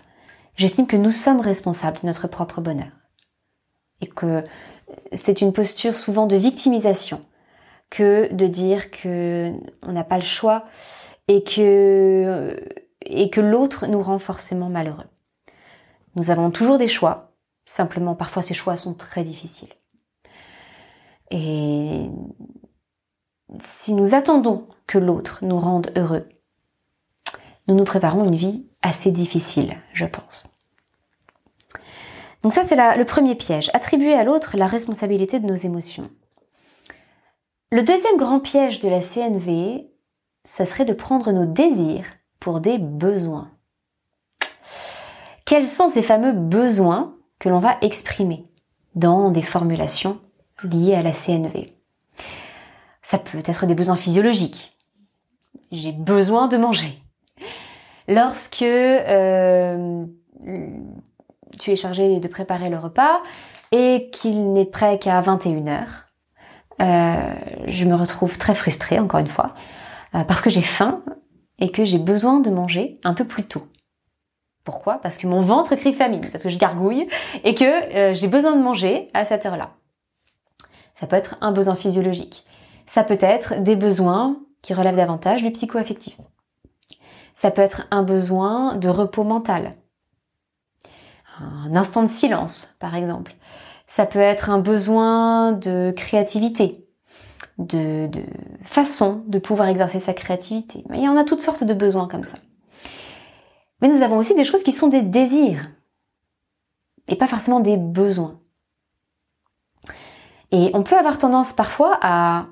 j'estime 0.56 0.88
que 0.88 0.96
nous 0.96 1.12
sommes 1.12 1.42
responsables 1.42 2.00
de 2.00 2.08
notre 2.08 2.30
propre 2.30 2.62
bonheur. 2.62 2.88
Et 4.00 4.08
que 4.08 4.42
c'est 5.12 5.42
une 5.42 5.52
posture 5.52 5.98
souvent 5.98 6.26
de 6.26 6.38
victimisation 6.38 7.20
que 7.90 8.34
de 8.34 8.48
dire 8.48 8.92
que 8.92 9.52
on 9.82 9.92
n'a 9.92 10.06
pas 10.06 10.20
le 10.20 10.24
choix 10.24 10.64
et 11.28 11.44
que, 11.44 12.58
et 13.02 13.30
que 13.30 13.42
l'autre 13.42 13.88
nous 13.88 14.02
rend 14.02 14.20
forcément 14.20 14.70
malheureux. 14.70 15.10
Nous 16.16 16.32
avons 16.32 16.50
toujours 16.50 16.78
des 16.78 16.88
choix, 16.88 17.34
simplement 17.66 18.16
parfois 18.16 18.42
ces 18.42 18.54
choix 18.54 18.78
sont 18.78 18.94
très 18.94 19.26
difficiles. 19.26 19.74
Et 21.32 22.10
si 23.60 23.94
nous 23.94 24.16
attendons 24.16 24.68
que 24.88 24.98
l'autre 24.98 25.40
nous 25.44 25.58
rende 25.58 25.92
heureux, 25.96 26.28
nous 27.68 27.76
nous 27.76 27.84
préparons 27.84 28.26
une 28.26 28.36
vie 28.36 28.66
assez 28.82 29.12
difficile, 29.12 29.78
je 29.94 30.06
pense. 30.06 30.50
Donc 32.42 32.54
ça, 32.54 32.64
c'est 32.64 32.98
le 32.98 33.06
premier 33.06 33.36
piège, 33.36 33.70
attribuer 33.74 34.14
à 34.14 34.24
l'autre 34.24 34.58
la 34.58 34.68
responsabilité 34.68 35.40
de 35.40 35.46
nos 35.46 35.56
émotions. 35.56 36.10
Le 37.72 37.84
deuxième 37.84 38.18
grand 38.18 38.40
piège 38.40 38.80
de 38.80 38.90
la 38.90 39.02
CNV, 39.02 39.88
ça 40.44 40.66
serait 40.66 40.86
de 40.86 40.94
prendre 40.94 41.32
nos 41.32 41.46
désirs 41.46 42.06
pour 42.40 42.62
des 42.62 42.80
besoins. 42.80 43.52
Quels 45.46 45.68
sont 45.68 45.90
ces 45.90 46.02
fameux 46.02 46.32
besoins 46.32 47.16
que 47.38 47.50
l'on 47.50 47.60
va 47.60 47.78
exprimer 47.82 48.48
dans 48.96 49.30
des 49.32 49.42
formulations 49.42 50.20
liées 50.64 50.96
à 50.96 51.02
la 51.02 51.12
CNV 51.12 51.74
Ça 53.02 53.18
peut 53.18 53.40
être 53.46 53.66
des 53.66 53.76
besoins 53.76 53.96
physiologiques. 53.96 54.78
J'ai 55.72 55.92
besoin 55.92 56.48
de 56.48 56.58
manger. 56.58 57.02
Lorsque 58.08 58.64
euh, 58.64 60.04
tu 61.60 61.72
es 61.72 61.76
chargé 61.76 62.20
de 62.20 62.28
préparer 62.28 62.70
le 62.70 62.78
repas 62.78 63.22
et 63.72 64.10
qu'il 64.12 64.54
n'est 64.54 64.66
prêt 64.66 64.98
qu'à 64.98 65.22
21h, 65.22 65.86
euh, 66.82 67.16
je 67.68 67.86
me 67.86 67.96
retrouve 67.96 68.38
très 68.38 68.56
frustrée, 68.56 69.00
encore 69.00 69.20
une 69.20 69.28
fois, 69.28 69.54
euh, 70.16 70.24
parce 70.24 70.42
que 70.42 70.50
j'ai 70.50 70.62
faim 70.62 71.04
et 71.60 71.72
que 71.72 71.84
j'ai 71.84 72.00
besoin 72.00 72.40
de 72.40 72.50
manger 72.50 73.00
un 73.04 73.14
peu 73.14 73.26
plus 73.26 73.44
tôt. 73.44 73.68
Pourquoi? 74.64 75.00
Parce 75.00 75.18
que 75.18 75.28
mon 75.28 75.42
ventre 75.42 75.76
crie 75.76 75.94
famine, 75.94 76.30
parce 76.32 76.44
que 76.44 76.50
je 76.50 76.58
gargouille 76.58 77.08
et 77.44 77.54
que 77.56 77.64
euh, 77.66 78.14
j'ai 78.14 78.28
besoin 78.28 78.56
de 78.56 78.62
manger 78.62 79.10
à 79.14 79.26
cette 79.26 79.46
heure-là. 79.46 79.72
Ça 81.00 81.08
peut 81.08 81.16
être 81.16 81.38
un 81.40 81.52
besoin 81.52 81.76
physiologique. 81.76 82.44
Ça 82.86 83.04
peut 83.04 83.18
être 83.22 83.62
des 83.62 83.76
besoins 83.76 84.38
qui 84.62 84.74
relèvent 84.74 84.98
davantage 84.98 85.44
du 85.44 85.52
psycho-affectif. 85.52 86.18
Ça 87.34 87.52
peut 87.52 87.62
être 87.62 87.88
un 87.92 88.04
besoin 88.04 88.76
de 88.76 88.90
repos 88.90 89.24
mental. 89.24 89.78
Un 91.40 91.74
instant 91.78 92.04
de 92.04 92.10
silence, 92.10 92.76
par 92.80 92.96
exemple. 92.96 93.34
Ça 93.88 94.06
peut 94.06 94.20
être 94.20 94.50
un 94.50 94.60
besoin 94.60 95.54
de 95.54 95.94
créativité, 95.96 96.86
de, 97.58 98.10
façon 98.64 99.24
de 99.28 99.40
pouvoir 99.40 99.70
exercer 99.70 100.00
sa 100.00 100.14
créativité. 100.14 100.84
Il 100.94 101.02
y 101.02 101.08
en 101.08 101.16
a 101.16 101.24
toutes 101.24 101.42
sortes 101.42 101.64
de 101.64 101.74
besoins 101.74 102.10
comme 102.10 102.26
ça. 102.26 102.40
Mais 103.82 103.88
nous 103.88 104.02
avons 104.02 104.18
aussi 104.18 104.36
des 104.36 104.44
choses 104.44 104.64
qui 104.64 104.74
sont 104.74 104.88
des 104.88 105.02
désirs 105.02 105.70
et 107.08 107.16
pas 107.16 107.28
forcément 107.28 107.62
des 107.62 107.78
besoins. 107.78 108.40
Et 110.52 110.72
on 110.74 110.84
peut 110.84 110.98
avoir 110.98 111.18
tendance 111.18 111.54
parfois 111.54 111.98
à 112.02 112.48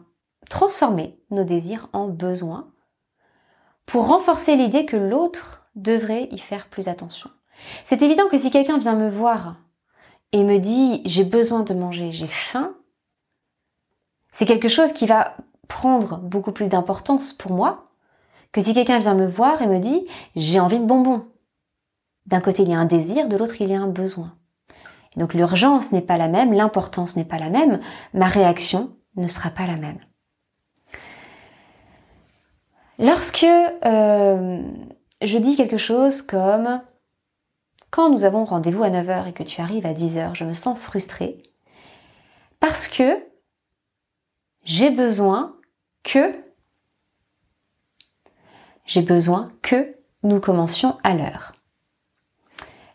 transformer 0.49 1.19
nos 1.31 1.43
désirs 1.43 1.89
en 1.93 2.07
besoins 2.07 2.71
pour 3.85 4.07
renforcer 4.07 4.55
l'idée 4.55 4.85
que 4.85 4.97
l'autre 4.97 5.67
devrait 5.75 6.27
y 6.31 6.37
faire 6.37 6.67
plus 6.67 6.87
attention. 6.87 7.29
C'est 7.85 8.01
évident 8.01 8.27
que 8.29 8.37
si 8.37 8.51
quelqu'un 8.51 8.77
vient 8.77 8.95
me 8.95 9.09
voir 9.09 9.55
et 10.31 10.43
me 10.43 10.59
dit 10.59 11.01
j'ai 11.05 11.23
besoin 11.23 11.63
de 11.63 11.73
manger, 11.73 12.11
j'ai 12.11 12.27
faim, 12.27 12.75
c'est 14.31 14.45
quelque 14.45 14.67
chose 14.67 14.93
qui 14.93 15.07
va 15.07 15.35
prendre 15.67 16.19
beaucoup 16.19 16.51
plus 16.51 16.69
d'importance 16.69 17.33
pour 17.33 17.51
moi 17.51 17.91
que 18.51 18.61
si 18.61 18.73
quelqu'un 18.73 18.99
vient 18.99 19.15
me 19.15 19.27
voir 19.27 19.61
et 19.61 19.67
me 19.67 19.79
dit 19.79 20.05
j'ai 20.35 20.59
envie 20.59 20.79
de 20.79 20.85
bonbons. 20.85 21.25
D'un 22.25 22.41
côté 22.41 22.63
il 22.63 22.69
y 22.69 22.73
a 22.73 22.79
un 22.79 22.85
désir, 22.85 23.27
de 23.27 23.37
l'autre 23.37 23.61
il 23.61 23.69
y 23.69 23.75
a 23.75 23.81
un 23.81 23.87
besoin. 23.87 24.36
Donc 25.17 25.33
l'urgence 25.33 25.91
n'est 25.91 26.01
pas 26.01 26.17
la 26.17 26.27
même, 26.27 26.53
l'importance 26.53 27.15
n'est 27.15 27.25
pas 27.25 27.39
la 27.39 27.49
même, 27.49 27.81
ma 28.13 28.27
réaction 28.27 28.95
ne 29.15 29.27
sera 29.27 29.49
pas 29.49 29.65
la 29.65 29.75
même. 29.75 29.99
Lorsque 32.99 33.43
euh, 33.43 34.61
je 35.21 35.37
dis 35.37 35.55
quelque 35.55 35.77
chose 35.77 36.21
comme 36.21 36.81
quand 37.89 38.09
nous 38.09 38.25
avons 38.25 38.45
rendez-vous 38.45 38.83
à 38.83 38.89
9h 38.89 39.27
et 39.27 39.33
que 39.33 39.43
tu 39.43 39.59
arrives 39.59 39.85
à 39.85 39.93
10h, 39.93 40.35
je 40.35 40.45
me 40.45 40.53
sens 40.53 40.77
frustrée 40.77 41.41
parce 42.59 42.87
que 42.87 43.17
j'ai 44.63 44.91
besoin 44.91 45.55
que 46.03 46.35
j'ai 48.85 49.01
besoin 49.01 49.51
que 49.61 49.95
nous 50.23 50.39
commencions 50.39 50.97
à 51.03 51.13
l'heure. 51.13 51.53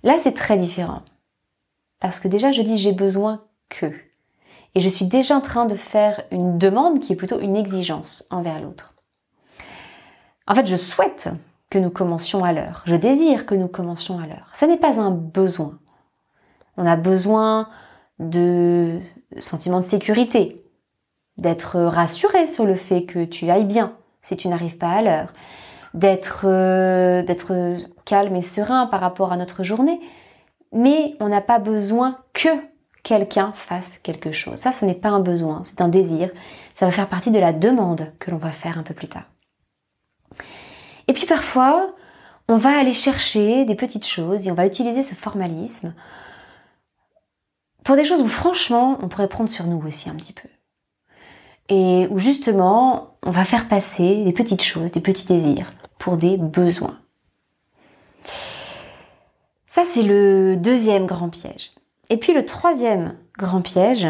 Là, 0.02 0.18
c'est 0.18 0.34
très 0.34 0.56
différent. 0.56 1.02
Parce 2.02 2.18
que 2.18 2.26
déjà, 2.26 2.50
je 2.50 2.62
dis 2.62 2.78
j'ai 2.78 2.90
besoin 2.90 3.44
que. 3.68 3.86
Et 4.74 4.80
je 4.80 4.88
suis 4.88 5.04
déjà 5.04 5.36
en 5.36 5.40
train 5.40 5.66
de 5.66 5.76
faire 5.76 6.24
une 6.32 6.58
demande 6.58 6.98
qui 6.98 7.12
est 7.12 7.16
plutôt 7.16 7.38
une 7.38 7.54
exigence 7.54 8.26
envers 8.30 8.60
l'autre. 8.60 8.94
En 10.48 10.56
fait, 10.56 10.66
je 10.66 10.74
souhaite 10.74 11.30
que 11.70 11.78
nous 11.78 11.90
commencions 11.90 12.44
à 12.44 12.52
l'heure. 12.52 12.82
Je 12.86 12.96
désire 12.96 13.46
que 13.46 13.54
nous 13.54 13.68
commencions 13.68 14.18
à 14.18 14.26
l'heure. 14.26 14.48
Ça 14.52 14.66
n'est 14.66 14.78
pas 14.78 14.98
un 14.98 15.12
besoin. 15.12 15.78
On 16.76 16.86
a 16.86 16.96
besoin 16.96 17.68
de 18.18 18.98
sentiment 19.38 19.78
de 19.78 19.84
sécurité, 19.84 20.60
d'être 21.36 21.78
rassuré 21.78 22.48
sur 22.48 22.66
le 22.66 22.74
fait 22.74 23.04
que 23.04 23.24
tu 23.24 23.48
ailles 23.48 23.64
bien 23.64 23.94
si 24.22 24.36
tu 24.36 24.48
n'arrives 24.48 24.76
pas 24.76 24.90
à 24.90 25.02
l'heure, 25.02 25.32
d'être 25.94 26.46
euh, 26.48 27.22
d'être 27.22 27.76
calme 28.04 28.34
et 28.34 28.42
serein 28.42 28.86
par 28.86 29.00
rapport 29.00 29.30
à 29.32 29.36
notre 29.36 29.62
journée. 29.62 30.00
Mais 30.72 31.16
on 31.20 31.28
n'a 31.28 31.40
pas 31.40 31.58
besoin 31.58 32.18
que 32.32 32.48
quelqu'un 33.02 33.52
fasse 33.52 33.98
quelque 33.98 34.30
chose. 34.30 34.56
Ça, 34.56 34.72
ce 34.72 34.84
n'est 34.84 34.94
pas 34.94 35.10
un 35.10 35.20
besoin, 35.20 35.62
c'est 35.64 35.80
un 35.80 35.88
désir. 35.88 36.30
Ça 36.74 36.86
va 36.86 36.92
faire 36.92 37.08
partie 37.08 37.30
de 37.30 37.38
la 37.38 37.52
demande 37.52 38.12
que 38.18 38.30
l'on 38.30 38.38
va 38.38 38.52
faire 38.52 38.78
un 38.78 38.82
peu 38.82 38.94
plus 38.94 39.08
tard. 39.08 39.24
Et 41.08 41.12
puis 41.12 41.26
parfois, 41.26 41.94
on 42.48 42.56
va 42.56 42.78
aller 42.78 42.92
chercher 42.92 43.64
des 43.64 43.74
petites 43.74 44.06
choses 44.06 44.46
et 44.46 44.50
on 44.50 44.54
va 44.54 44.66
utiliser 44.66 45.02
ce 45.02 45.14
formalisme 45.14 45.94
pour 47.84 47.96
des 47.96 48.04
choses 48.04 48.20
où 48.20 48.28
franchement, 48.28 48.98
on 49.02 49.08
pourrait 49.08 49.28
prendre 49.28 49.48
sur 49.48 49.66
nous 49.66 49.82
aussi 49.86 50.08
un 50.08 50.14
petit 50.14 50.32
peu. 50.32 50.48
Et 51.68 52.06
où 52.10 52.18
justement, 52.18 53.16
on 53.22 53.30
va 53.30 53.44
faire 53.44 53.68
passer 53.68 54.24
des 54.24 54.32
petites 54.32 54.62
choses, 54.62 54.92
des 54.92 55.00
petits 55.00 55.26
désirs 55.26 55.72
pour 55.98 56.16
des 56.16 56.36
besoins. 56.36 56.98
Ça, 59.74 59.84
c'est 59.90 60.02
le 60.02 60.58
deuxième 60.58 61.06
grand 61.06 61.30
piège. 61.30 61.72
Et 62.10 62.18
puis 62.18 62.34
le 62.34 62.44
troisième 62.44 63.16
grand 63.38 63.62
piège, 63.62 64.06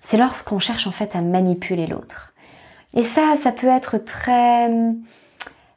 c'est 0.00 0.16
lorsqu'on 0.16 0.58
cherche 0.58 0.88
en 0.88 0.90
fait 0.90 1.14
à 1.14 1.22
manipuler 1.22 1.86
l'autre. 1.86 2.34
Et 2.94 3.02
ça, 3.02 3.36
ça 3.36 3.52
peut 3.52 3.68
être 3.68 3.98
très, 3.98 4.68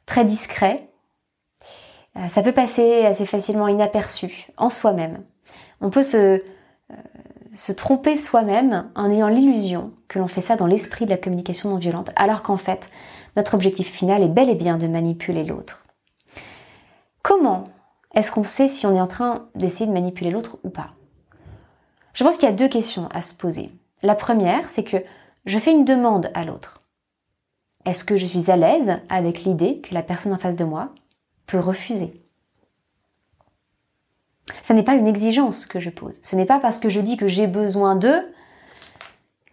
très 0.07 0.25
discret. 0.25 0.89
Euh, 2.17 2.27
ça 2.29 2.41
peut 2.41 2.51
passer 2.51 3.05
assez 3.05 3.27
facilement 3.27 3.67
inaperçu 3.67 4.47
en 4.57 4.71
soi-même. 4.71 5.23
On 5.81 5.91
peut 5.91 6.01
se, 6.01 6.17
euh, 6.17 6.95
se 7.53 7.73
tromper 7.73 8.17
soi-même 8.17 8.89
en 8.95 9.11
ayant 9.11 9.27
l'illusion 9.27 9.91
que 10.07 10.17
l'on 10.17 10.27
fait 10.27 10.41
ça 10.41 10.55
dans 10.55 10.65
l'esprit 10.65 11.05
de 11.05 11.11
la 11.11 11.17
communication 11.17 11.69
non 11.69 11.77
violente, 11.77 12.09
alors 12.15 12.41
qu'en 12.41 12.57
fait, 12.57 12.89
notre 13.35 13.53
objectif 13.53 13.87
final 13.87 14.23
est 14.23 14.29
bel 14.29 14.49
et 14.49 14.55
bien 14.55 14.79
de 14.79 14.87
manipuler 14.87 15.43
l'autre. 15.43 15.85
Comment 17.21 17.65
est-ce 18.13 18.31
qu'on 18.31 18.43
sait 18.43 18.67
si 18.67 18.85
on 18.85 18.95
est 18.95 19.01
en 19.01 19.07
train 19.07 19.49
d'essayer 19.55 19.87
de 19.87 19.93
manipuler 19.93 20.31
l'autre 20.31 20.57
ou 20.63 20.69
pas? 20.69 20.91
Je 22.13 22.23
pense 22.23 22.37
qu'il 22.37 22.49
y 22.49 22.51
a 22.51 22.55
deux 22.55 22.67
questions 22.67 23.07
à 23.13 23.21
se 23.21 23.33
poser. 23.33 23.71
La 24.03 24.15
première, 24.15 24.69
c'est 24.69 24.83
que 24.83 24.97
je 25.45 25.59
fais 25.59 25.71
une 25.71 25.85
demande 25.85 26.29
à 26.33 26.43
l'autre. 26.43 26.81
Est-ce 27.85 28.03
que 28.03 28.17
je 28.17 28.25
suis 28.25 28.51
à 28.51 28.57
l'aise 28.57 28.99
avec 29.09 29.43
l'idée 29.43 29.81
que 29.81 29.93
la 29.93 30.03
personne 30.03 30.33
en 30.33 30.37
face 30.37 30.55
de 30.55 30.65
moi 30.65 30.93
peut 31.47 31.59
refuser? 31.59 32.21
Ce 34.67 34.73
n'est 34.73 34.83
pas 34.83 34.95
une 34.95 35.07
exigence 35.07 35.65
que 35.65 35.79
je 35.79 35.89
pose. 35.89 36.19
Ce 36.21 36.35
n'est 36.35 36.45
pas 36.45 36.59
parce 36.59 36.79
que 36.79 36.89
je 36.89 36.99
dis 36.99 37.17
que 37.17 37.27
j'ai 37.27 37.47
besoin 37.47 37.95
d'eux 37.95 38.21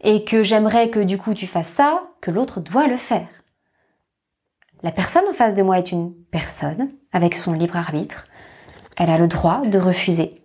et 0.00 0.24
que 0.24 0.42
j'aimerais 0.42 0.90
que 0.90 1.00
du 1.00 1.18
coup 1.18 1.34
tu 1.34 1.46
fasses 1.46 1.68
ça 1.68 2.02
que 2.20 2.30
l'autre 2.30 2.60
doit 2.60 2.86
le 2.86 2.96
faire. 2.96 3.28
La 4.82 4.92
personne 4.92 5.26
en 5.28 5.32
face 5.32 5.54
de 5.54 5.62
moi 5.62 5.78
est 5.78 5.90
une 5.90 6.12
personne 6.14 6.90
avec 7.12 7.36
son 7.36 7.52
libre 7.52 7.76
arbitre. 7.76 8.28
Elle 8.98 9.10
a 9.10 9.16
le 9.16 9.28
droit 9.28 9.62
de 9.64 9.78
refuser. 9.78 10.42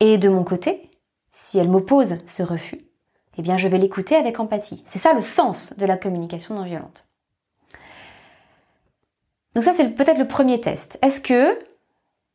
Et 0.00 0.16
de 0.16 0.30
mon 0.30 0.42
côté, 0.42 0.90
si 1.28 1.58
elle 1.58 1.68
m'oppose 1.68 2.16
ce 2.26 2.42
refus, 2.42 2.80
eh 3.36 3.42
bien 3.42 3.58
je 3.58 3.68
vais 3.68 3.76
l'écouter 3.76 4.16
avec 4.16 4.40
empathie. 4.40 4.82
C'est 4.86 4.98
ça 4.98 5.12
le 5.12 5.20
sens 5.20 5.74
de 5.76 5.84
la 5.84 5.98
communication 5.98 6.54
non 6.54 6.64
violente. 6.64 7.06
Donc 9.54 9.64
ça 9.64 9.74
c'est 9.76 9.90
peut-être 9.90 10.18
le 10.18 10.26
premier 10.26 10.62
test. 10.62 10.98
Est-ce 11.02 11.20
que 11.20 11.58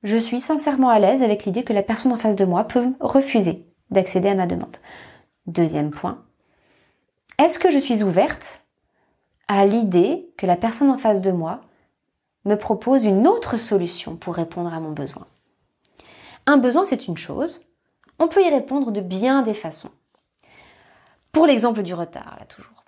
je 0.04 0.18
suis 0.18 0.40
sincèrement 0.40 0.90
à 0.90 1.00
l'aise 1.00 1.24
avec 1.24 1.46
l'idée 1.46 1.64
que 1.64 1.74
la 1.74 1.82
personne 1.82 2.12
en 2.12 2.18
face 2.18 2.36
de 2.36 2.46
moi 2.46 2.66
peut 2.66 2.94
refuser 3.00 3.66
d'accéder 3.90 4.30
à 4.30 4.36
ma 4.36 4.46
demande? 4.46 4.78
Deuxième 5.48 5.90
point. 5.90 6.24
Est-ce 7.40 7.58
que 7.58 7.72
je 7.72 7.80
suis 7.80 8.04
ouverte 8.04 8.64
à 9.48 9.66
l'idée 9.66 10.30
que 10.38 10.46
la 10.46 10.58
personne 10.58 10.92
en 10.92 11.00
face 11.00 11.22
de 11.22 11.32
moi 11.32 11.62
me 12.46 12.56
propose 12.56 13.04
une 13.04 13.26
autre 13.26 13.58
solution 13.58 14.16
pour 14.16 14.36
répondre 14.36 14.72
à 14.72 14.80
mon 14.80 14.92
besoin? 14.92 15.26
Un 16.48 16.58
besoin, 16.58 16.86
c'est 16.86 17.08
une 17.08 17.18
chose. 17.18 17.62
On 18.20 18.28
peut 18.28 18.44
y 18.44 18.50
répondre 18.50 18.92
de 18.92 19.02
bien 19.02 19.42
des 19.42 19.54
façons. 19.54 19.92
Pour 21.32 21.46
l'exemple 21.46 21.84
du 21.84 21.94
retard, 21.94 22.38
là 22.40 22.46
toujours. 22.46 22.84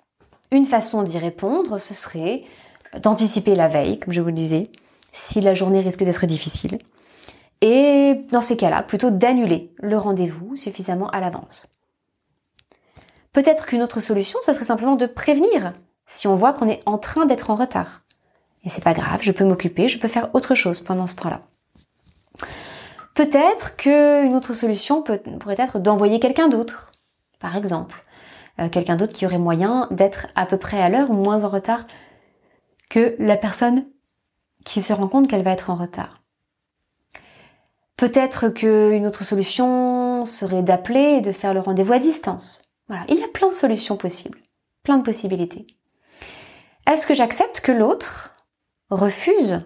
Une 0.50 0.64
façon 0.64 1.02
d'y 1.02 1.18
répondre, 1.18 1.78
ce 1.78 1.92
serait 1.92 2.44
d'anticiper 3.02 3.54
la 3.54 3.68
veille, 3.68 3.98
comme 3.98 4.12
je 4.12 4.20
vous 4.20 4.28
le 4.28 4.32
disais, 4.32 4.70
si 5.12 5.40
la 5.40 5.54
journée 5.54 5.80
risque 5.80 6.02
d'être 6.02 6.26
difficile. 6.26 6.78
Et 7.60 8.24
dans 8.30 8.40
ces 8.40 8.56
cas-là, 8.56 8.82
plutôt 8.82 9.10
d'annuler 9.10 9.74
le 9.78 9.98
rendez-vous 9.98 10.56
suffisamment 10.56 11.10
à 11.10 11.20
l'avance. 11.20 11.66
Peut-être 13.32 13.66
qu'une 13.66 13.82
autre 13.82 14.00
solution, 14.00 14.38
ce 14.44 14.52
serait 14.52 14.64
simplement 14.64 14.96
de 14.96 15.06
prévenir 15.06 15.72
si 16.06 16.26
on 16.26 16.34
voit 16.34 16.52
qu'on 16.54 16.68
est 16.68 16.82
en 16.86 16.98
train 16.98 17.26
d'être 17.26 17.50
en 17.50 17.54
retard. 17.54 18.02
Et 18.64 18.70
c'est 18.70 18.82
pas 18.82 18.94
grave, 18.94 19.20
je 19.22 19.32
peux 19.32 19.44
m'occuper, 19.44 19.88
je 19.88 19.98
peux 19.98 20.08
faire 20.08 20.30
autre 20.34 20.54
chose 20.54 20.80
pendant 20.80 21.06
ce 21.06 21.16
temps-là. 21.16 21.42
Peut-être 23.18 23.74
qu'une 23.74 24.36
autre 24.36 24.52
solution 24.52 25.02
pourrait 25.02 25.56
être 25.58 25.80
d'envoyer 25.80 26.20
quelqu'un 26.20 26.46
d'autre, 26.46 26.92
par 27.40 27.56
exemple. 27.56 28.04
Euh, 28.60 28.68
quelqu'un 28.68 28.94
d'autre 28.94 29.12
qui 29.12 29.26
aurait 29.26 29.40
moyen 29.40 29.88
d'être 29.90 30.28
à 30.36 30.46
peu 30.46 30.56
près 30.56 30.80
à 30.80 30.88
l'heure 30.88 31.10
ou 31.10 31.14
moins 31.14 31.42
en 31.42 31.48
retard 31.48 31.84
que 32.88 33.16
la 33.18 33.36
personne 33.36 33.86
qui 34.64 34.80
se 34.82 34.92
rend 34.92 35.08
compte 35.08 35.26
qu'elle 35.26 35.42
va 35.42 35.50
être 35.50 35.68
en 35.70 35.74
retard. 35.74 36.22
Peut-être 37.96 38.50
qu'une 38.50 39.04
autre 39.04 39.24
solution 39.24 40.24
serait 40.24 40.62
d'appeler 40.62 41.16
et 41.18 41.20
de 41.20 41.32
faire 41.32 41.54
le 41.54 41.60
rendez-vous 41.60 41.94
à 41.94 41.98
distance. 41.98 42.70
Voilà, 42.86 43.02
il 43.08 43.18
y 43.18 43.24
a 43.24 43.28
plein 43.34 43.48
de 43.48 43.54
solutions 43.54 43.96
possibles, 43.96 44.38
plein 44.84 44.96
de 44.96 45.02
possibilités. 45.02 45.66
Est-ce 46.86 47.04
que 47.04 47.14
j'accepte 47.14 47.62
que 47.62 47.72
l'autre 47.72 48.36
refuse 48.90 49.62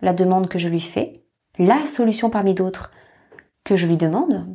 la 0.00 0.14
demande 0.14 0.48
que 0.48 0.58
je 0.58 0.68
lui 0.68 0.80
fais, 0.80 1.20
la 1.58 1.86
solution 1.86 2.30
parmi 2.30 2.54
d'autres 2.54 2.90
que 3.64 3.76
je 3.76 3.86
lui 3.86 3.96
demande, 3.96 4.46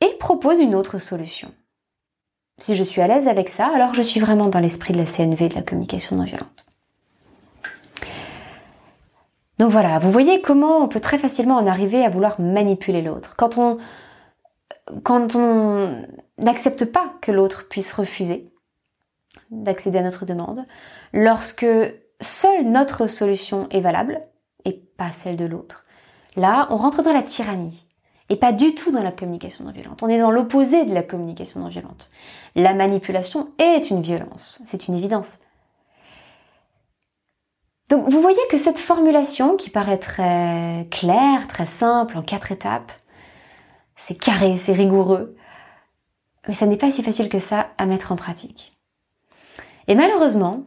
et 0.00 0.16
propose 0.18 0.58
une 0.58 0.74
autre 0.74 0.98
solution 0.98 1.52
Si 2.58 2.76
je 2.76 2.84
suis 2.84 3.00
à 3.00 3.08
l'aise 3.08 3.28
avec 3.28 3.48
ça, 3.48 3.66
alors 3.66 3.94
je 3.94 4.02
suis 4.02 4.20
vraiment 4.20 4.48
dans 4.48 4.60
l'esprit 4.60 4.92
de 4.92 4.98
la 4.98 5.06
CNV, 5.06 5.48
de 5.48 5.54
la 5.54 5.62
communication 5.62 6.16
non 6.16 6.24
violente. 6.24 6.66
Donc 9.58 9.70
voilà, 9.70 9.98
vous 9.98 10.10
voyez 10.10 10.42
comment 10.42 10.78
on 10.78 10.88
peut 10.88 11.00
très 11.00 11.18
facilement 11.18 11.56
en 11.56 11.66
arriver 11.66 12.04
à 12.04 12.10
vouloir 12.10 12.40
manipuler 12.40 13.02
l'autre. 13.02 13.36
Quand 13.36 13.56
on 13.56 13.78
quand 15.02 15.34
on 15.34 16.06
n'accepte 16.36 16.84
pas 16.84 17.14
que 17.22 17.32
l'autre 17.32 17.68
puisse 17.68 17.92
refuser, 17.92 18.52
d'accéder 19.50 19.98
à 19.98 20.02
notre 20.02 20.26
demande 20.26 20.64
lorsque 21.12 21.66
seule 22.20 22.64
notre 22.64 23.06
solution 23.06 23.66
est 23.70 23.80
valable 23.80 24.20
pas 24.96 25.12
celle 25.12 25.36
de 25.36 25.44
l'autre. 25.44 25.84
Là, 26.36 26.66
on 26.70 26.76
rentre 26.76 27.02
dans 27.02 27.12
la 27.12 27.22
tyrannie 27.22 27.86
et 28.28 28.36
pas 28.36 28.52
du 28.52 28.74
tout 28.74 28.90
dans 28.90 29.02
la 29.02 29.12
communication 29.12 29.64
non 29.64 29.72
violente. 29.72 30.02
On 30.02 30.08
est 30.08 30.18
dans 30.18 30.30
l'opposé 30.30 30.84
de 30.84 30.94
la 30.94 31.02
communication 31.02 31.60
non 31.60 31.68
violente. 31.68 32.10
La 32.54 32.74
manipulation 32.74 33.50
est 33.58 33.90
une 33.90 34.02
violence, 34.02 34.60
c'est 34.64 34.88
une 34.88 34.94
évidence. 34.94 35.38
Donc 37.90 38.08
vous 38.08 38.20
voyez 38.20 38.40
que 38.50 38.56
cette 38.56 38.78
formulation 38.78 39.56
qui 39.56 39.70
paraît 39.70 39.98
très 39.98 40.88
claire, 40.90 41.46
très 41.48 41.66
simple, 41.66 42.16
en 42.16 42.22
quatre 42.22 42.50
étapes, 42.50 42.92
c'est 43.94 44.18
carré, 44.18 44.56
c'est 44.56 44.72
rigoureux, 44.72 45.36
mais 46.48 46.54
ça 46.54 46.66
n'est 46.66 46.78
pas 46.78 46.90
si 46.90 47.02
facile 47.02 47.28
que 47.28 47.38
ça 47.38 47.68
à 47.78 47.86
mettre 47.86 48.10
en 48.10 48.16
pratique. 48.16 48.76
Et 49.86 49.94
malheureusement, 49.94 50.64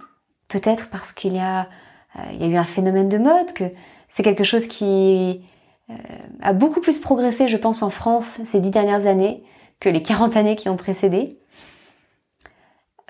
peut-être 0.48 0.90
parce 0.90 1.12
qu'il 1.12 1.34
y 1.34 1.40
a, 1.40 1.62
euh, 2.18 2.22
il 2.34 2.42
y 2.42 2.44
a 2.46 2.48
eu 2.48 2.56
un 2.56 2.66
phénomène 2.66 3.10
de 3.10 3.18
mode, 3.18 3.52
que 3.54 3.72
c'est 4.08 4.24
quelque 4.24 4.44
chose 4.44 4.68
qui 4.68 5.42
euh, 5.90 5.94
a 6.42 6.54
beaucoup 6.54 6.82
plus 6.82 7.00
progressé, 7.00 7.48
je 7.48 7.58
pense, 7.58 7.82
en 7.82 7.90
France 7.90 8.40
ces 8.46 8.60
dix 8.60 8.72
dernières 8.72 9.06
années 9.06 9.44
que 9.80 9.90
les 9.90 10.02
40 10.02 10.36
années 10.38 10.56
qui 10.56 10.70
ont 10.70 10.78
précédé. 10.78 11.38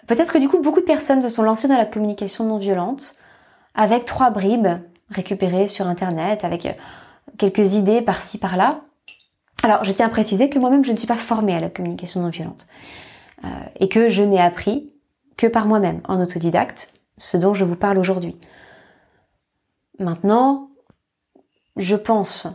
Peut-être 0.07 0.33
que 0.33 0.37
du 0.37 0.49
coup, 0.49 0.61
beaucoup 0.61 0.79
de 0.79 0.85
personnes 0.85 1.21
se 1.21 1.29
sont 1.29 1.43
lancées 1.43 1.67
dans 1.67 1.77
la 1.77 1.85
communication 1.85 2.45
non 2.45 2.57
violente 2.57 3.15
avec 3.75 4.05
trois 4.05 4.31
bribes 4.31 4.67
récupérées 5.09 5.67
sur 5.67 5.87
Internet, 5.87 6.43
avec 6.43 6.65
euh, 6.65 6.73
quelques 7.37 7.75
idées 7.75 8.01
par-ci, 8.01 8.37
par-là. 8.37 8.81
Alors, 9.63 9.83
je 9.83 9.91
tiens 9.91 10.07
à 10.07 10.09
préciser 10.09 10.49
que 10.49 10.59
moi-même, 10.59 10.83
je 10.83 10.91
ne 10.91 10.97
suis 10.97 11.07
pas 11.07 11.15
formée 11.15 11.55
à 11.55 11.59
la 11.59 11.69
communication 11.69 12.21
non 12.21 12.29
violente. 12.29 12.67
Euh, 13.43 13.47
et 13.79 13.87
que 13.87 14.09
je 14.09 14.23
n'ai 14.23 14.41
appris 14.41 14.91
que 15.37 15.47
par 15.47 15.67
moi-même, 15.67 16.01
en 16.07 16.19
autodidacte, 16.19 16.91
ce 17.17 17.37
dont 17.37 17.53
je 17.53 17.63
vous 17.63 17.75
parle 17.75 17.97
aujourd'hui. 17.97 18.35
Maintenant, 19.99 20.69
je 21.77 21.95
pense 21.95 22.47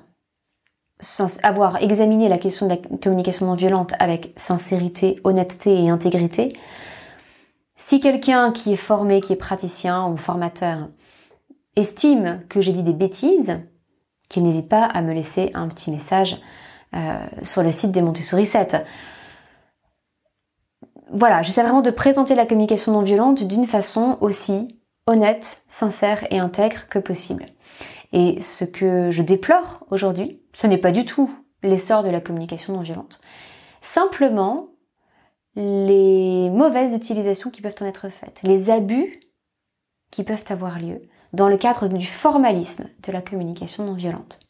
avoir 1.42 1.82
examiné 1.82 2.28
la 2.28 2.38
question 2.38 2.66
de 2.66 2.74
la 2.74 2.98
communication 2.98 3.46
non 3.46 3.54
violente 3.54 3.94
avec 3.98 4.32
sincérité, 4.37 5.16
honnêteté 5.24 5.82
et 5.82 5.90
intégrité, 5.90 6.56
si 7.76 7.98
quelqu'un 7.98 8.52
qui 8.52 8.72
est 8.72 8.76
formé, 8.76 9.20
qui 9.20 9.32
est 9.32 9.37
praticien 9.37 10.06
ou 10.06 10.16
formateur 10.16 10.88
estime 11.74 12.42
que 12.48 12.61
j'ai 12.61 12.72
dit 12.72 12.85
des 12.85 12.92
bêtises, 12.92 13.58
qu'il 14.28 14.44
n'hésite 14.44 14.68
pas 14.68 14.85
à 14.85 15.02
me 15.02 15.12
laisser 15.12 15.50
un 15.54 15.66
petit 15.68 15.90
message 15.90 16.40
euh, 16.94 17.24
sur 17.42 17.62
le 17.62 17.72
site 17.72 17.90
des 17.90 18.02
Montessori 18.02 18.46
7. 18.46 18.87
Voilà, 21.11 21.42
j'essaie 21.42 21.62
vraiment 21.62 21.82
de 21.82 21.90
présenter 21.90 22.35
la 22.35 22.46
communication 22.46 22.92
non 22.92 23.02
violente 23.02 23.42
d'une 23.42 23.66
façon 23.66 24.16
aussi 24.20 24.80
honnête, 25.06 25.64
sincère 25.68 26.24
et 26.30 26.38
intègre 26.38 26.88
que 26.88 26.98
possible. 26.98 27.46
Et 28.12 28.40
ce 28.40 28.64
que 28.64 29.11
je 29.11 29.22
déplore 29.22 29.85
aujourd'hui, 29.90 30.40
ce 30.53 30.66
n'est 30.66 30.79
pas 30.79 30.92
du 30.92 31.05
tout 31.05 31.31
l'essor 31.62 32.03
de 32.03 32.11
la 32.11 32.20
communication 32.20 32.75
non 32.75 32.81
violente. 32.81 33.20
Simplement, 33.81 34.68
les 35.57 36.51
mauvaises 36.51 36.94
utilisations 36.94 37.51
qui 37.51 37.62
peuvent 37.62 37.75
en 37.81 37.87
être 37.87 38.09
faites, 38.09 38.42
les 38.42 38.70
abus 38.70 39.20
qui 40.11 40.25
peuvent 40.25 40.44
avoir 40.48 40.79
lieu 40.79 41.01
dans 41.33 41.48
le 41.48 41.57
cadre 41.57 41.88
du 41.88 42.07
formalisme 42.07 42.85
de 43.07 43.12
la 43.12 43.22
communication 43.22 43.85
non 43.85 43.94
violente. 43.94 44.40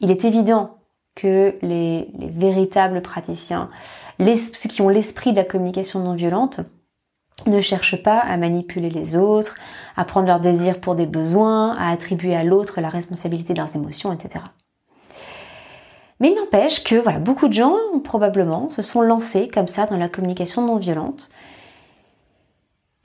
Il 0.00 0.10
est 0.10 0.24
évident 0.24 0.78
que 1.14 1.56
les, 1.62 2.08
véritables 2.14 3.02
praticiens, 3.02 3.70
ceux 4.18 4.68
qui 4.68 4.82
ont 4.82 4.88
l'esprit 4.88 5.32
de 5.32 5.36
la 5.36 5.44
communication 5.44 6.00
non 6.00 6.14
violente, 6.14 6.60
ne 7.46 7.60
cherchent 7.60 8.02
pas 8.02 8.18
à 8.18 8.36
manipuler 8.36 8.90
les 8.90 9.16
autres, 9.16 9.56
à 9.96 10.04
prendre 10.04 10.26
leurs 10.26 10.40
désirs 10.40 10.80
pour 10.80 10.94
des 10.94 11.06
besoins, 11.06 11.74
à 11.76 11.90
attribuer 11.90 12.34
à 12.34 12.44
l'autre 12.44 12.80
la 12.80 12.88
responsabilité 12.88 13.52
de 13.52 13.58
leurs 13.58 13.74
émotions, 13.76 14.12
etc. 14.12 14.44
Mais 16.20 16.30
il 16.30 16.36
n'empêche 16.36 16.84
que 16.84 16.96
voilà, 16.96 17.18
beaucoup 17.18 17.48
de 17.48 17.54
gens 17.54 17.76
probablement 18.04 18.68
se 18.68 18.82
sont 18.82 19.00
lancés 19.00 19.48
comme 19.48 19.68
ça 19.68 19.86
dans 19.86 19.96
la 19.96 20.08
communication 20.08 20.66
non 20.66 20.76
violente. 20.76 21.30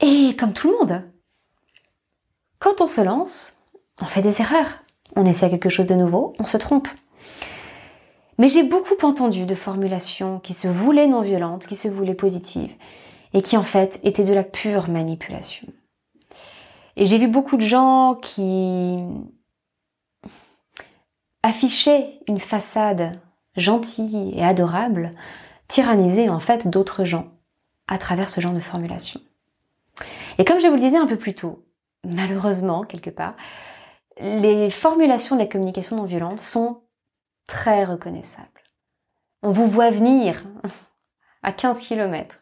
Et 0.01 0.35
comme 0.37 0.51
tout 0.51 0.69
le 0.69 0.77
monde, 0.77 1.01
quand 2.59 2.81
on 2.81 2.87
se 2.87 3.01
lance, 3.01 3.57
on 4.01 4.05
fait 4.05 4.21
des 4.21 4.41
erreurs. 4.41 4.79
On 5.15 5.25
essaie 5.25 5.49
quelque 5.49 5.69
chose 5.69 5.87
de 5.87 5.95
nouveau, 5.95 6.33
on 6.39 6.45
se 6.45 6.57
trompe. 6.57 6.89
Mais 8.37 8.49
j'ai 8.49 8.63
beaucoup 8.63 9.05
entendu 9.05 9.45
de 9.45 9.55
formulations 9.55 10.39
qui 10.39 10.53
se 10.53 10.67
voulaient 10.67 11.07
non 11.07 11.21
violentes, 11.21 11.67
qui 11.67 11.75
se 11.75 11.87
voulaient 11.87 12.15
positives, 12.15 12.73
et 13.35 13.41
qui 13.41 13.57
en 13.57 13.63
fait 13.63 13.99
étaient 14.03 14.23
de 14.23 14.33
la 14.33 14.45
pure 14.45 14.89
manipulation. 14.89 15.67
Et 16.95 17.05
j'ai 17.05 17.17
vu 17.17 17.27
beaucoup 17.27 17.57
de 17.57 17.61
gens 17.61 18.15
qui 18.15 18.97
affichaient 21.43 22.21
une 22.27 22.39
façade 22.39 23.19
gentille 23.57 24.31
et 24.33 24.43
adorable, 24.43 25.11
tyranniser 25.67 26.29
en 26.29 26.39
fait 26.39 26.69
d'autres 26.69 27.03
gens 27.03 27.27
à 27.89 27.97
travers 27.97 28.29
ce 28.29 28.39
genre 28.39 28.53
de 28.53 28.61
formulation. 28.61 29.19
Et 30.37 30.45
comme 30.45 30.61
je 30.61 30.67
vous 30.67 30.75
le 30.75 30.81
disais 30.81 30.97
un 30.97 31.05
peu 31.05 31.17
plus 31.17 31.35
tôt, 31.35 31.65
malheureusement, 32.05 32.83
quelque 32.83 33.09
part, 33.09 33.35
les 34.17 34.69
formulations 34.69 35.35
de 35.35 35.41
la 35.41 35.47
communication 35.47 35.97
non 35.97 36.05
violente 36.05 36.39
sont 36.39 36.83
très 37.47 37.83
reconnaissables. 37.83 38.47
On 39.43 39.51
vous 39.51 39.67
voit 39.67 39.91
venir 39.91 40.45
à 41.43 41.51
15 41.51 41.81
km. 41.81 42.39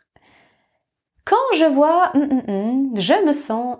Quand 1.26 1.58
je 1.58 1.66
vois 1.66 2.12
hum, 2.16 2.24
hum, 2.24 2.44
hum, 2.48 2.92
je 2.96 3.26
me 3.26 3.32
sens 3.32 3.78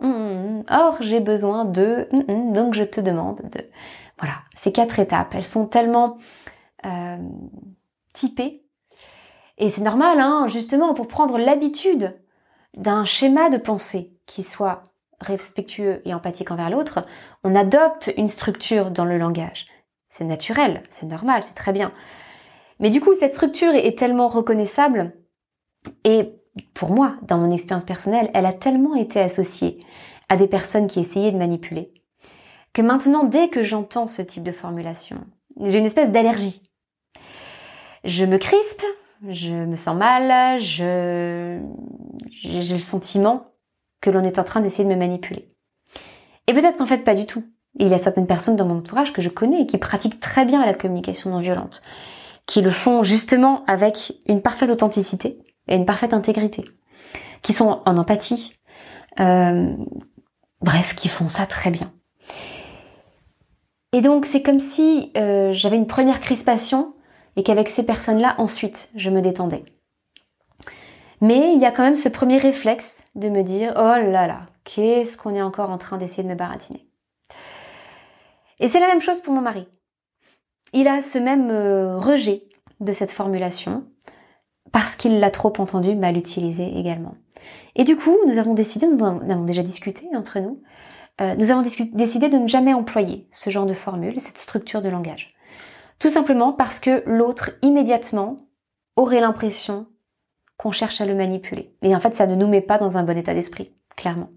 or 0.70 0.98
j'ai 1.02 1.20
besoin 1.20 1.66
de 1.66 2.08
donc 2.54 2.74
je 2.74 2.84
te 2.84 3.02
demande 3.02 3.42
de 3.52 3.62
voilà 4.18 4.36
ces 4.56 4.72
quatre 4.72 5.00
étapes 5.00 5.34
elles 5.36 5.44
sont 5.44 5.66
tellement 5.66 6.18
euh, 6.86 7.18
typées 8.14 8.64
et 9.58 9.70
c'est 9.70 9.82
normal 9.82 10.20
hein, 10.20 10.48
justement 10.48 10.94
pour 10.94 11.08
prendre 11.08 11.38
l'habitude 11.38 12.16
d'un 12.76 13.06
schéma 13.06 13.50
de 13.50 13.58
pensée 13.58 14.14
qui 14.26 14.44
soit 14.44 14.84
respectueux 15.20 16.02
et 16.06 16.14
empathique 16.14 16.52
envers 16.52 16.70
l'autre, 16.70 17.06
on 17.44 17.56
adopte 17.56 18.12
une 18.18 18.28
structure 18.28 18.92
dans 18.92 19.06
le 19.06 19.18
langage. 19.18 19.68
C'est 20.10 20.26
naturel, 20.26 20.84
c'est 20.90 21.06
normal, 21.06 21.44
c'est 21.44 21.56
très 21.56 21.74
bien. 21.74 21.92
Mais 22.80 22.90
du 22.90 23.02
coup, 23.02 23.14
cette 23.20 23.34
structure 23.34 23.74
est 23.74 23.98
tellement 23.98 24.28
reconnaissable 24.28 25.14
et 26.04 26.36
pour 26.74 26.92
moi, 26.92 27.16
dans 27.24 27.38
mon 27.38 27.52
expérience 27.52 27.84
personnelle, 27.84 28.30
elle 28.34 28.46
a 28.46 28.54
tellement 28.54 28.96
été 28.96 29.20
associée 29.20 29.80
à 30.30 30.38
des 30.38 30.48
personnes 30.48 30.88
qui 30.88 31.00
essayaient 31.00 31.32
de 31.32 31.38
manipuler 31.38 31.94
que 32.74 32.82
maintenant, 32.82 33.24
dès 33.24 33.50
que 33.50 33.64
j'entends 33.64 34.08
ce 34.08 34.22
type 34.22 34.44
de 34.44 34.52
formulation, 34.52 35.18
j'ai 35.64 35.78
une 35.78 35.86
espèce 35.86 36.10
d'allergie. 36.10 36.62
Je 38.04 38.26
me 38.26 38.38
crispe, 38.38 38.84
je 39.30 39.54
me 39.54 39.76
sens 39.76 39.96
mal, 39.96 40.60
je 40.60 41.60
j'ai 42.30 42.74
le 42.74 42.80
sentiment 42.80 43.54
que 44.02 44.10
l'on 44.10 44.24
est 44.24 44.40
en 44.40 44.44
train 44.44 44.60
d'essayer 44.60 44.84
de 44.84 44.94
me 44.94 45.00
manipuler. 45.00 45.48
Et 46.48 46.54
peut-être 46.54 46.78
qu'en 46.78 46.86
fait 46.86 47.04
pas 47.04 47.16
du 47.16 47.26
tout. 47.26 47.46
Il 47.76 47.88
y 47.88 47.94
a 47.96 47.98
certaines 47.98 48.28
personnes 48.28 48.56
dans 48.56 48.68
mon 48.68 48.78
entourage 48.78 49.14
que 49.14 49.22
je 49.22 49.30
connais 49.30 49.62
et 49.62 49.66
qui 49.66 49.80
pratiquent 49.80 50.20
très 50.20 50.46
bien 50.46 50.64
la 50.64 50.76
communication 50.76 51.32
non 51.32 51.40
violente, 51.40 51.82
qui 52.46 52.62
le 52.62 52.70
font 52.70 53.02
justement 53.02 53.64
avec 53.66 54.14
une 54.28 54.44
parfaite 54.44 54.70
authenticité 54.70 55.40
et 55.68 55.76
une 55.76 55.86
parfaite 55.86 56.14
intégrité, 56.14 56.66
qui 57.42 57.54
sont 57.54 57.82
en 57.86 57.98
empathie, 57.98 58.58
euh, 59.20 59.76
bref, 60.62 60.96
qui 60.96 61.08
font 61.08 61.28
ça 61.28 61.46
très 61.46 61.72
bien. 61.72 61.92
Et 63.92 64.02
donc 64.02 64.26
c'est 64.26 64.42
comme 64.42 64.60
si 64.60 65.12
euh, 65.18 65.54
j'avais 65.54 65.78
une 65.78 65.88
première 65.88 66.20
crispation 66.20 66.94
et 67.36 67.44
qu'avec 67.44 67.70
ces 67.70 67.86
personnes-là, 67.86 68.36
ensuite, 68.38 68.90
je 68.96 69.10
me 69.10 69.22
détendais. 69.22 69.64
Mais 71.22 71.54
il 71.54 71.60
y 71.60 71.66
a 71.66 71.72
quand 71.72 71.84
même 71.84 71.96
ce 71.96 72.10
premier 72.10 72.38
réflexe 72.38 73.06
de 73.16 73.30
me 73.30 73.44
dire 73.44 73.74
oh 73.78 73.96
là 74.12 74.28
là, 74.28 74.42
qu'est-ce 74.64 75.18
qu'on 75.18 75.36
est 75.36 75.42
encore 75.42 75.70
en 75.70 75.78
train 75.78 75.98
d'essayer 75.98 76.24
de 76.24 76.28
me 76.28 76.36
baratiner. 76.36 76.88
Et 78.60 78.68
c'est 78.68 78.80
la 78.80 78.88
même 78.88 79.02
chose 79.02 79.22
pour 79.22 79.34
mon 79.34 79.42
mari. 79.42 79.68
Il 80.74 80.88
a 80.88 81.02
ce 81.02 81.18
même 81.18 81.50
euh, 81.52 81.98
rejet 81.98 82.44
de 82.80 82.92
cette 82.92 83.12
formulation 83.12 83.86
parce 84.74 84.98
qu'il 84.98 85.20
l'a 85.20 85.32
trop 85.32 85.54
entendu 85.60 85.96
mal 85.96 86.18
utilisée 86.18 86.78
également. 86.78 87.16
Et 87.76 87.86
du 87.86 87.96
coup, 87.96 88.18
nous 88.28 88.38
avons 88.38 88.54
décidé, 88.54 88.88
nous 88.88 89.00
en 89.00 89.30
avons 89.30 89.46
déjà 89.46 89.64
discuté 89.64 90.10
entre 90.14 90.40
nous, 90.40 90.62
euh, 91.22 91.36
nous 91.36 91.52
avons 91.52 91.62
décidé 91.62 92.28
de 92.28 92.38
ne 92.38 92.48
jamais 92.48 92.74
employer 92.74 93.30
ce 93.32 93.52
genre 93.52 93.68
de 93.68 93.74
formule, 93.74 94.20
cette 94.20 94.40
structure 94.40 94.82
de 94.82 94.90
langage. 94.90 95.36
Tout 96.00 96.10
simplement 96.10 96.54
parce 96.54 96.80
que 96.80 97.04
l'autre 97.06 97.52
immédiatement 97.62 98.38
aurait 98.96 99.22
l'impression 99.22 99.86
qu'on 100.58 100.72
cherche 100.72 101.02
à 101.02 101.06
le 101.06 101.16
manipuler. 101.16 101.76
Et 101.84 101.96
en 101.96 102.00
fait, 102.00 102.16
ça 102.16 102.26
ne 102.26 102.36
nous 102.36 102.48
met 102.48 102.62
pas 102.62 102.80
dans 102.80 102.98
un 102.98 103.04
bon 103.04 103.18
état 103.18 103.36
d'esprit, 103.36 103.72
clairement. 103.96 104.32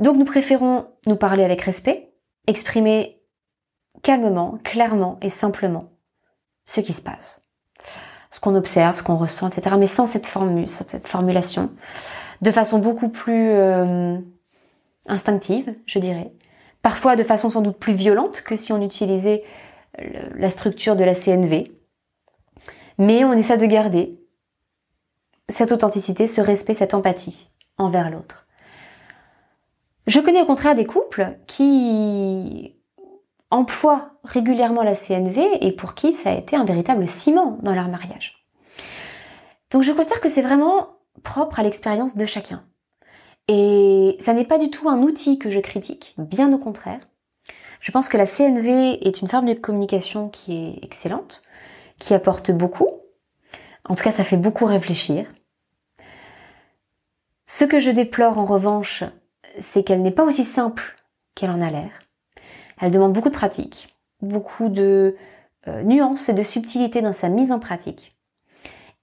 Donc 0.00 0.16
nous 0.16 0.24
préférons 0.24 0.86
nous 1.06 1.16
parler 1.16 1.44
avec 1.44 1.62
respect, 1.62 2.12
exprimer 2.48 3.22
calmement, 4.02 4.58
clairement 4.64 5.18
et 5.22 5.30
simplement 5.30 5.92
ce 6.66 6.80
qui 6.80 6.92
se 6.92 7.02
passe. 7.02 7.47
Ce 8.30 8.40
qu'on 8.40 8.54
observe, 8.54 8.96
ce 8.96 9.02
qu'on 9.02 9.16
ressent, 9.16 9.48
etc. 9.48 9.76
Mais 9.78 9.86
sans 9.86 10.06
cette 10.06 10.26
formule, 10.26 10.68
cette 10.68 11.06
formulation. 11.06 11.70
De 12.42 12.50
façon 12.50 12.78
beaucoup 12.78 13.08
plus 13.08 13.50
euh, 13.50 14.18
instinctive, 15.06 15.74
je 15.86 15.98
dirais. 15.98 16.32
Parfois 16.82 17.16
de 17.16 17.22
façon 17.22 17.50
sans 17.50 17.62
doute 17.62 17.78
plus 17.78 17.94
violente 17.94 18.42
que 18.42 18.54
si 18.54 18.72
on 18.72 18.82
utilisait 18.82 19.42
la 20.34 20.50
structure 20.50 20.96
de 20.96 21.04
la 21.04 21.14
CNV. 21.14 21.72
Mais 22.98 23.24
on 23.24 23.32
essaie 23.32 23.58
de 23.58 23.66
garder 23.66 24.18
cette 25.48 25.72
authenticité, 25.72 26.26
ce 26.26 26.40
respect, 26.40 26.74
cette 26.74 26.94
empathie 26.94 27.50
envers 27.78 28.10
l'autre. 28.10 28.46
Je 30.06 30.20
connais 30.20 30.42
au 30.42 30.46
contraire 30.46 30.74
des 30.74 30.86
couples 30.86 31.36
qui 31.46 32.74
emploient 33.50 34.12
régulièrement 34.24 34.82
la 34.82 34.94
CNV 34.94 35.64
et 35.66 35.72
pour 35.72 35.94
qui 35.94 36.12
ça 36.12 36.30
a 36.30 36.34
été 36.34 36.56
un 36.56 36.64
véritable 36.64 37.08
ciment 37.08 37.58
dans 37.62 37.74
leur 37.74 37.88
mariage. 37.88 38.44
Donc 39.70 39.82
je 39.82 39.92
considère 39.92 40.20
que 40.20 40.28
c'est 40.28 40.42
vraiment 40.42 40.98
propre 41.22 41.60
à 41.60 41.62
l'expérience 41.62 42.16
de 42.16 42.26
chacun. 42.26 42.64
Et 43.48 44.16
ça 44.20 44.34
n'est 44.34 44.44
pas 44.44 44.58
du 44.58 44.70
tout 44.70 44.88
un 44.88 45.02
outil 45.02 45.38
que 45.38 45.50
je 45.50 45.58
critique, 45.58 46.14
bien 46.18 46.52
au 46.52 46.58
contraire. 46.58 47.00
Je 47.80 47.92
pense 47.92 48.08
que 48.08 48.18
la 48.18 48.26
CNV 48.26 49.06
est 49.06 49.22
une 49.22 49.28
forme 49.28 49.46
de 49.46 49.54
communication 49.54 50.28
qui 50.28 50.52
est 50.54 50.84
excellente, 50.84 51.42
qui 51.98 52.12
apporte 52.12 52.50
beaucoup. 52.50 52.88
En 53.88 53.94
tout 53.94 54.04
cas, 54.04 54.10
ça 54.10 54.24
fait 54.24 54.36
beaucoup 54.36 54.66
réfléchir. 54.66 55.32
Ce 57.46 57.64
que 57.64 57.78
je 57.78 57.90
déplore 57.90 58.38
en 58.38 58.44
revanche, 58.44 59.04
c'est 59.58 59.82
qu'elle 59.82 60.02
n'est 60.02 60.10
pas 60.10 60.24
aussi 60.24 60.44
simple 60.44 60.96
qu'elle 61.34 61.50
en 61.50 61.62
a 61.62 61.70
l'air. 61.70 61.90
Elle 62.80 62.90
demande 62.90 63.12
beaucoup 63.12 63.28
de 63.28 63.34
pratique, 63.34 63.96
beaucoup 64.22 64.68
de 64.68 65.16
euh, 65.66 65.82
nuances 65.82 66.28
et 66.28 66.34
de 66.34 66.42
subtilité 66.42 67.02
dans 67.02 67.12
sa 67.12 67.28
mise 67.28 67.52
en 67.52 67.58
pratique. 67.58 68.16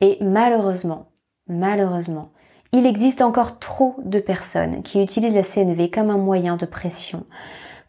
Et 0.02 0.18
malheureusement, 0.22 1.08
malheureusement, 1.48 2.32
il 2.72 2.86
existe 2.86 3.22
encore 3.22 3.60
trop 3.60 3.96
de 4.04 4.20
personnes 4.20 4.84
qui 4.84 5.02
utilisent 5.02 5.36
la 5.36 5.44
CNV 5.44 5.90
comme 5.90 6.10
un 6.10 6.18
moyen 6.18 6.58
de 6.58 6.66
pression, 6.66 7.26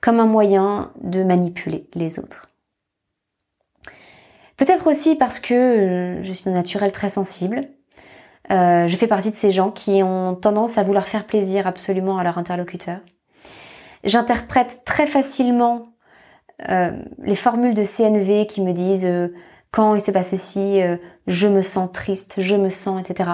comme 0.01 0.21
un 0.21 0.27
moyen 0.27 0.93
de 1.03 1.25
manipuler 1.25 1.89
les 1.95 2.19
autres. 2.19 2.49
Peut-être 4.57 4.87
aussi 4.87 5.17
parce 5.17 5.39
que 5.39 5.55
euh, 5.55 6.23
je 6.23 6.33
suis 6.33 6.51
naturelle 6.51 6.93
très 6.93 7.11
sensible. 7.11 7.69
Euh, 8.51 8.87
je 8.87 8.97
fais 8.97 9.07
partie 9.07 9.31
de 9.31 9.37
ces 9.37 9.53
gens 9.53 9.71
qui 9.71 10.03
ont 10.03 10.35
tendance 10.35 10.79
à 10.79 10.83
vouloir 10.83 11.07
faire 11.09 11.27
plaisir 11.27 11.67
absolument 11.67 12.19
à 12.19 12.25
leur 12.25 12.39
interlocuteur. 12.39 13.01
J'interprète 14.07 14.83
très 14.85 15.07
facilement 15.07 15.93
euh, 16.69 16.93
les 17.19 17.35
formules 17.35 17.75
de 17.75 17.85
CNV 17.85 18.47
qui 18.47 18.63
me 18.63 18.73
disent 18.73 19.09
quand 19.71 19.95
il 19.95 20.01
se 20.01 20.11
passe 20.11 20.31
ceci, 20.31 20.81
je 21.27 21.49
me 21.49 21.61
sens 21.61 21.91
triste, 21.93 22.37
je 22.39 22.57
me 22.57 22.71
sens, 22.71 23.01
etc. 23.01 23.33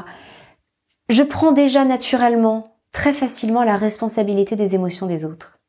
Je 1.09 1.23
prends 1.23 1.53
déjà 1.53 1.85
naturellement, 1.85 2.79
très 2.91 3.13
facilement, 3.13 3.63
la 3.63 3.77
responsabilité 3.77 4.57
des 4.57 4.75
émotions 4.75 5.07
des 5.07 5.25
autres. 5.25 5.61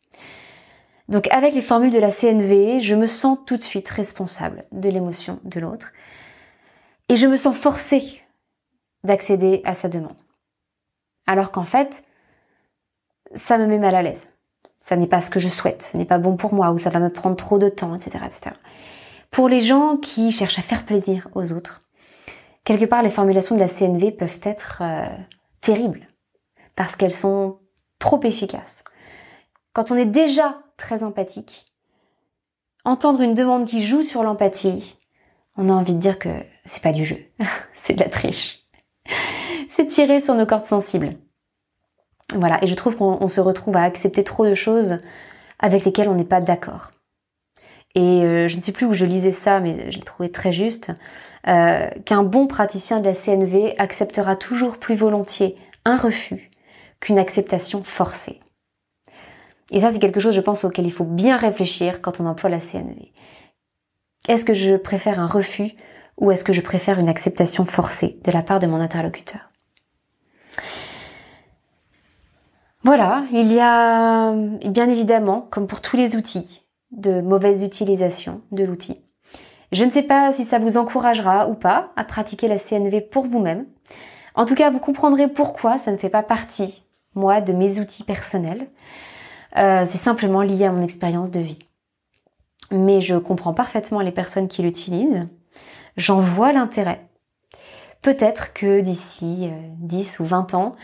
Donc 1.10 1.28
avec 1.32 1.54
les 1.54 1.62
formules 1.62 1.92
de 1.92 2.00
la 2.00 2.12
CNV, 2.12 2.80
je 2.80 2.96
me 2.96 3.08
sens 3.08 3.38
tout 3.46 3.58
de 3.58 3.64
suite 3.64 3.90
responsable 3.90 4.64
de 4.72 4.90
l'émotion 4.90 5.40
de 5.44 5.60
l'autre 5.60 5.92
et 7.10 7.16
je 7.16 7.28
me 7.28 7.36
sens 7.36 7.56
forcée 7.56 8.22
d'accéder 9.04 9.62
à 9.66 9.74
sa 9.74 9.90
demande. 9.90 10.18
Alors 11.28 11.52
qu'en 11.52 11.66
fait, 11.66 12.04
ça 13.34 13.58
me 13.58 13.68
met 13.68 13.80
mal 13.80 13.96
à 13.96 14.02
l'aise. 14.02 14.33
Ça 14.84 14.98
n'est 14.98 15.08
pas 15.08 15.22
ce 15.22 15.30
que 15.30 15.40
je 15.40 15.48
souhaite, 15.48 15.92
ce 15.94 15.96
n'est 15.96 16.04
pas 16.04 16.18
bon 16.18 16.36
pour 16.36 16.54
moi 16.54 16.72
ou 16.72 16.78
ça 16.78 16.90
va 16.90 17.00
me 17.00 17.10
prendre 17.10 17.38
trop 17.38 17.58
de 17.58 17.70
temps, 17.70 17.96
etc., 17.96 18.26
etc. 18.26 18.54
Pour 19.32 19.48
les 19.48 19.62
gens 19.62 19.96
qui 19.96 20.30
cherchent 20.34 20.60
à 20.60 20.62
faire 20.62 20.86
plaisir 20.86 21.30
aux 21.36 21.54
autres, 21.54 21.84
quelque 22.66 22.84
part 22.84 23.02
les 23.02 23.10
formulations 23.10 23.56
de 23.56 23.62
la 23.62 23.70
CNV 23.70 24.12
peuvent 24.12 24.42
être 24.44 24.82
euh, 24.82 25.06
terribles 25.62 26.06
parce 26.76 26.98
qu'elles 26.98 27.14
sont 27.14 27.60
trop 27.98 28.22
efficaces. 28.24 28.84
Quand 29.72 29.90
on 29.90 29.96
est 29.96 30.06
déjà 30.06 30.62
très 30.76 31.04
empathique, 31.04 31.72
entendre 32.84 33.22
une 33.22 33.36
demande 33.36 33.66
qui 33.66 33.86
joue 33.86 34.04
sur 34.04 34.22
l'empathie, 34.22 35.00
on 35.56 35.70
a 35.70 35.74
envie 35.74 35.96
de 35.96 36.00
dire 36.02 36.20
que 36.20 36.44
c'est 36.66 36.84
pas 36.84 36.92
du 36.92 37.06
jeu, 37.06 37.20
c'est 37.76 37.94
de 37.94 38.02
la 38.02 38.10
triche. 38.10 38.68
C'est 39.70 39.88
tirer 39.88 40.20
sur 40.20 40.36
nos 40.36 40.46
cordes 40.46 40.66
sensibles. 40.66 41.16
Voilà, 42.36 42.64
et 42.64 42.68
je 42.68 42.76
trouve 42.76 42.96
qu'on 42.96 43.28
se 43.28 43.42
retrouve 43.42 43.76
à 43.78 43.84
accepter 43.84 44.24
trop 44.24 44.46
de 44.46 44.56
choses 44.56 45.00
avec 45.60 45.86
lesquelles 45.86 46.10
on 46.10 46.16
n'est 46.16 46.24
pas 46.24 46.42
d'accord. 46.42 46.92
Et 47.96 48.24
euh, 48.24 48.48
je 48.48 48.58
ne 48.58 48.62
sais 48.62 48.72
plus 48.72 48.86
où 48.86 48.94
je 48.94 49.06
lisais 49.06 49.32
ça, 49.32 49.60
mais 49.60 49.92
je 49.92 49.98
l'ai 49.98 50.04
trouvé 50.04 50.32
très 50.32 50.52
juste, 50.52 50.92
euh, 51.48 51.88
qu'un 52.06 52.24
bon 52.24 52.48
praticien 52.48 53.00
de 53.00 53.06
la 53.06 53.14
CNV 53.14 53.76
acceptera 53.78 54.36
toujours 54.36 54.78
plus 54.78 54.96
volontiers 54.96 55.56
un 55.86 55.98
refus 55.98 56.50
qu'une 57.00 57.20
acceptation 57.20 57.84
forcée. 57.84 58.40
Et 59.72 59.82
ça, 59.82 59.92
c'est 59.92 60.00
quelque 60.00 60.20
chose, 60.20 60.36
je 60.36 60.42
pense, 60.42 60.64
auquel 60.64 60.86
il 60.86 60.92
faut 60.92 61.04
bien 61.04 61.38
réfléchir 61.38 62.02
quand 62.02 62.20
on 62.20 62.26
emploie 62.26 62.50
la 62.50 62.60
CNV. 62.60 63.12
Est-ce 64.28 64.46
que 64.46 64.54
je 64.54 64.76
préfère 64.76 65.20
un 65.20 65.28
refus 65.28 65.74
ou 66.18 66.32
est-ce 66.32 66.44
que 66.44 66.54
je 66.54 66.62
préfère 66.62 67.00
une 67.00 67.10
acceptation 67.10 67.66
forcée 67.66 68.20
de 68.24 68.32
la 68.32 68.42
part 68.42 68.60
de 68.60 68.68
mon 68.68 68.80
interlocuteur? 68.80 69.42
Voilà, 72.84 73.24
il 73.32 73.52
y 73.52 73.62
a 73.62 74.34
bien 74.34 74.90
évidemment, 74.90 75.48
comme 75.50 75.68
pour 75.68 75.80
tous 75.80 75.96
les 75.96 76.18
outils, 76.18 76.64
de 76.92 77.22
mauvaise 77.22 77.64
utilisation 77.64 78.42
de 78.52 78.66
l'outil. 78.66 79.02
Je 79.72 79.86
ne 79.86 79.90
sais 79.90 80.04
pas 80.04 80.34
si 80.34 80.44
ça 80.44 80.60
vous 80.60 80.76
encouragera 80.76 81.48
ou 81.48 81.54
pas 81.54 81.92
à 81.96 82.04
pratiquer 82.04 82.50
la 82.50 82.60
CNV 82.60 83.00
pour 83.02 83.26
vous-même. 83.26 83.66
En 84.36 84.46
tout 84.46 84.54
cas, 84.54 84.70
vous 84.70 84.80
comprendrez 84.80 85.30
pourquoi 85.30 85.78
ça 85.78 85.92
ne 85.92 85.98
fait 85.98 86.10
pas 86.10 86.24
partie, 86.24 86.84
moi, 87.16 87.40
de 87.40 87.54
mes 87.54 87.80
outils 87.80 88.04
personnels. 88.04 88.68
Euh, 89.58 89.84
c'est 89.86 89.98
simplement 89.98 90.42
lié 90.42 90.66
à 90.66 90.72
mon 90.72 90.82
expérience 90.82 91.32
de 91.32 91.40
vie. 91.40 91.60
Mais 92.70 93.00
je 93.00 93.16
comprends 93.16 93.54
parfaitement 93.54 94.02
les 94.02 94.12
personnes 94.12 94.50
qui 94.50 94.62
l'utilisent. 94.62 95.28
J'en 95.96 96.20
vois 96.20 96.52
l'intérêt. 96.52 97.08
Peut-être 98.02 98.54
que 98.54 98.82
d'ici 98.82 99.50
10 99.80 100.20
euh, 100.20 100.24
ou 100.24 100.28
20 100.28 100.54
ans, 100.54 100.76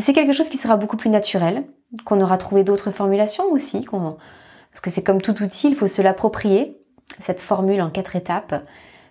c'est 0.00 0.12
quelque 0.12 0.32
chose 0.32 0.48
qui 0.48 0.58
sera 0.58 0.76
beaucoup 0.76 0.96
plus 0.96 1.10
naturel, 1.10 1.64
qu'on 2.04 2.20
aura 2.20 2.38
trouvé 2.38 2.64
d'autres 2.64 2.90
formulations 2.90 3.50
aussi, 3.50 3.84
parce 3.90 4.80
que 4.82 4.90
c'est 4.90 5.02
comme 5.02 5.22
tout 5.22 5.42
outil, 5.42 5.68
il 5.68 5.76
faut 5.76 5.86
se 5.86 6.02
l'approprier. 6.02 6.78
Cette 7.18 7.40
formule 7.40 7.80
en 7.80 7.90
quatre 7.90 8.16
étapes, 8.16 8.64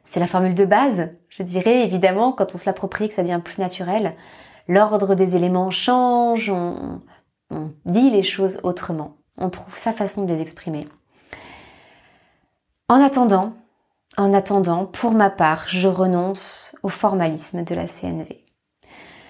c'est 0.04 0.20
la 0.20 0.28
formule 0.28 0.54
de 0.54 0.66
base, 0.66 1.10
je 1.30 1.44
dirais. 1.44 1.84
Évidemment, 1.84 2.34
quand 2.34 2.54
on 2.54 2.58
se 2.58 2.66
l'approprie, 2.66 3.10
que 3.10 3.16
ça 3.16 3.24
devient 3.24 3.42
plus 3.44 3.60
naturel, 3.60 4.16
l'ordre 4.68 5.16
des 5.16 5.36
éléments 5.36 5.72
change, 5.72 6.50
on, 6.50 7.00
on 7.50 7.72
dit 7.86 8.12
les 8.12 8.22
choses 8.22 8.60
autrement. 8.64 9.16
On 9.38 9.50
trouve 9.50 9.78
sa 9.78 9.94
façon 9.94 10.24
de 10.24 10.32
les 10.32 10.42
exprimer. 10.42 10.88
En 12.88 13.02
attendant, 13.02 13.54
en 14.18 14.34
attendant, 14.34 14.86
pour 14.86 15.12
ma 15.12 15.30
part, 15.30 15.64
je 15.68 15.88
renonce 15.88 16.76
au 16.84 16.90
formalisme 16.90 17.64
de 17.64 17.74
la 17.74 17.88
CNV. 17.88 18.44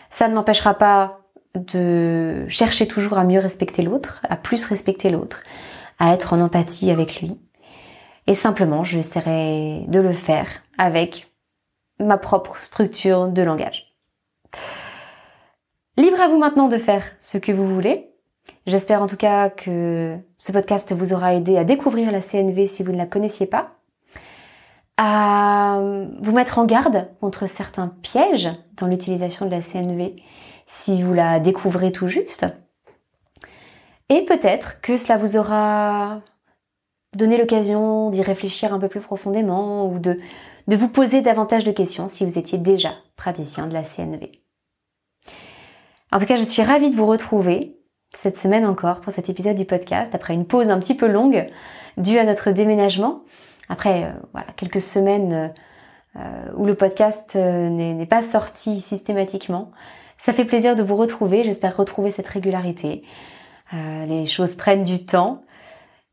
Ça 0.09 0.27
ne 0.27 0.35
m'empêchera 0.35 0.73
pas 0.73 1.24
de 1.57 2.45
chercher 2.47 2.87
toujours 2.87 3.17
à 3.17 3.23
mieux 3.23 3.39
respecter 3.39 3.81
l'autre, 3.81 4.21
à 4.29 4.35
plus 4.35 4.65
respecter 4.65 5.09
l'autre, 5.09 5.43
à 5.99 6.13
être 6.13 6.33
en 6.33 6.41
empathie 6.41 6.91
avec 6.91 7.21
lui. 7.21 7.37
Et 8.27 8.33
simplement, 8.33 8.83
j'essaierai 8.83 9.85
de 9.87 9.99
le 9.99 10.13
faire 10.13 10.47
avec 10.77 11.31
ma 11.99 12.17
propre 12.17 12.57
structure 12.61 13.27
de 13.27 13.41
langage. 13.41 13.95
Libre 15.97 16.19
à 16.19 16.27
vous 16.27 16.37
maintenant 16.37 16.67
de 16.67 16.77
faire 16.77 17.03
ce 17.19 17.37
que 17.37 17.51
vous 17.51 17.67
voulez. 17.67 18.09
J'espère 18.67 19.01
en 19.01 19.07
tout 19.07 19.17
cas 19.17 19.49
que 19.49 20.17
ce 20.37 20.51
podcast 20.51 20.91
vous 20.91 21.13
aura 21.13 21.33
aidé 21.33 21.57
à 21.57 21.63
découvrir 21.63 22.11
la 22.11 22.21
CNV 22.21 22.67
si 22.67 22.83
vous 22.83 22.91
ne 22.91 22.97
la 22.97 23.05
connaissiez 23.05 23.45
pas, 23.45 23.75
à 24.97 25.79
vous 26.21 26.31
mettre 26.31 26.59
en 26.59 26.65
garde 26.65 27.09
contre 27.21 27.47
certains 27.47 27.87
pièges 28.01 28.49
dans 28.77 28.87
l'utilisation 28.87 29.45
de 29.45 29.51
la 29.51 29.61
CNV 29.61 30.15
si 30.65 31.01
vous 31.01 31.13
la 31.13 31.39
découvrez 31.39 31.91
tout 31.91 32.07
juste. 32.07 32.45
Et 34.09 34.23
peut-être 34.25 34.81
que 34.81 34.97
cela 34.97 35.17
vous 35.17 35.37
aura 35.37 36.21
donné 37.15 37.37
l'occasion 37.37 38.09
d'y 38.09 38.21
réfléchir 38.21 38.73
un 38.73 38.79
peu 38.79 38.87
plus 38.87 38.99
profondément 38.99 39.87
ou 39.87 39.99
de, 39.99 40.17
vous 40.67 40.89
poser 40.89 41.21
davantage 41.21 41.63
de 41.63 41.71
questions 41.71 42.07
si 42.07 42.25
vous 42.25 42.37
étiez 42.37 42.57
déjà 42.57 42.93
praticien 43.15 43.67
de 43.67 43.73
la 43.73 43.83
CNV. 43.83 44.41
En 46.11 46.19
tout 46.19 46.25
cas, 46.25 46.35
je 46.35 46.43
suis 46.43 46.61
ravie 46.61 46.89
de 46.89 46.95
vous 46.95 47.05
retrouver 47.05 47.77
cette 48.13 48.37
semaine 48.37 48.65
encore 48.65 49.01
pour 49.01 49.13
cet 49.13 49.29
épisode 49.29 49.55
du 49.55 49.65
podcast, 49.65 50.13
après 50.13 50.33
une 50.33 50.45
pause 50.45 50.69
un 50.69 50.79
petit 50.79 50.95
peu 50.95 51.07
longue 51.07 51.47
due 51.97 52.17
à 52.17 52.23
notre 52.25 52.51
déménagement. 52.51 53.23
Après, 53.69 54.05
euh, 54.05 54.39
quelques 54.55 54.81
semaines 54.81 55.53
euh, 56.15 56.51
où 56.55 56.65
le 56.65 56.75
podcast 56.75 57.35
euh, 57.35 57.69
n'est 57.69 58.05
pas 58.05 58.21
sorti 58.21 58.79
systématiquement. 58.79 59.71
Ça 60.25 60.33
fait 60.33 60.45
plaisir 60.45 60.75
de 60.75 60.81
vous 60.81 60.95
retrouver, 60.95 61.43
j'espère 61.43 61.77
retrouver 61.77 62.09
cette 62.09 62.27
régularité. 62.27 63.03
les 63.71 64.25
choses 64.25 64.55
prennent 64.55 64.83
du 64.83 65.05
temps. 65.05 65.43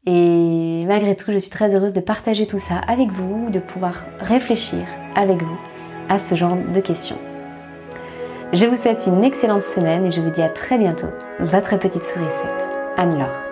Et 0.04 0.84
malgré 0.86 1.16
tout, 1.16 1.32
je 1.32 1.38
suis 1.38 1.48
très 1.48 1.74
heureuse 1.74 1.94
de 1.94 2.00
partager 2.00 2.46
tout 2.46 2.58
ça 2.58 2.76
avec 2.76 3.10
vous, 3.10 3.48
de 3.48 3.58
pouvoir 3.58 4.04
réfléchir 4.18 4.86
avec 5.14 5.42
vous 5.42 5.58
à 6.10 6.18
ce 6.18 6.34
genre 6.34 6.58
de 6.74 6.80
questions. 6.80 7.16
Je 8.52 8.66
vous 8.66 8.76
souhaite 8.76 9.04
une 9.06 9.24
excellente 9.24 9.62
semaine 9.62 10.04
et 10.04 10.10
je 10.10 10.20
vous 10.20 10.30
dis 10.30 10.42
à 10.42 10.50
très 10.50 10.76
bientôt. 10.76 11.08
Votre 11.40 11.78
petite 11.78 12.04
sourisette, 12.04 12.68
Anne-Laure. 12.98 13.51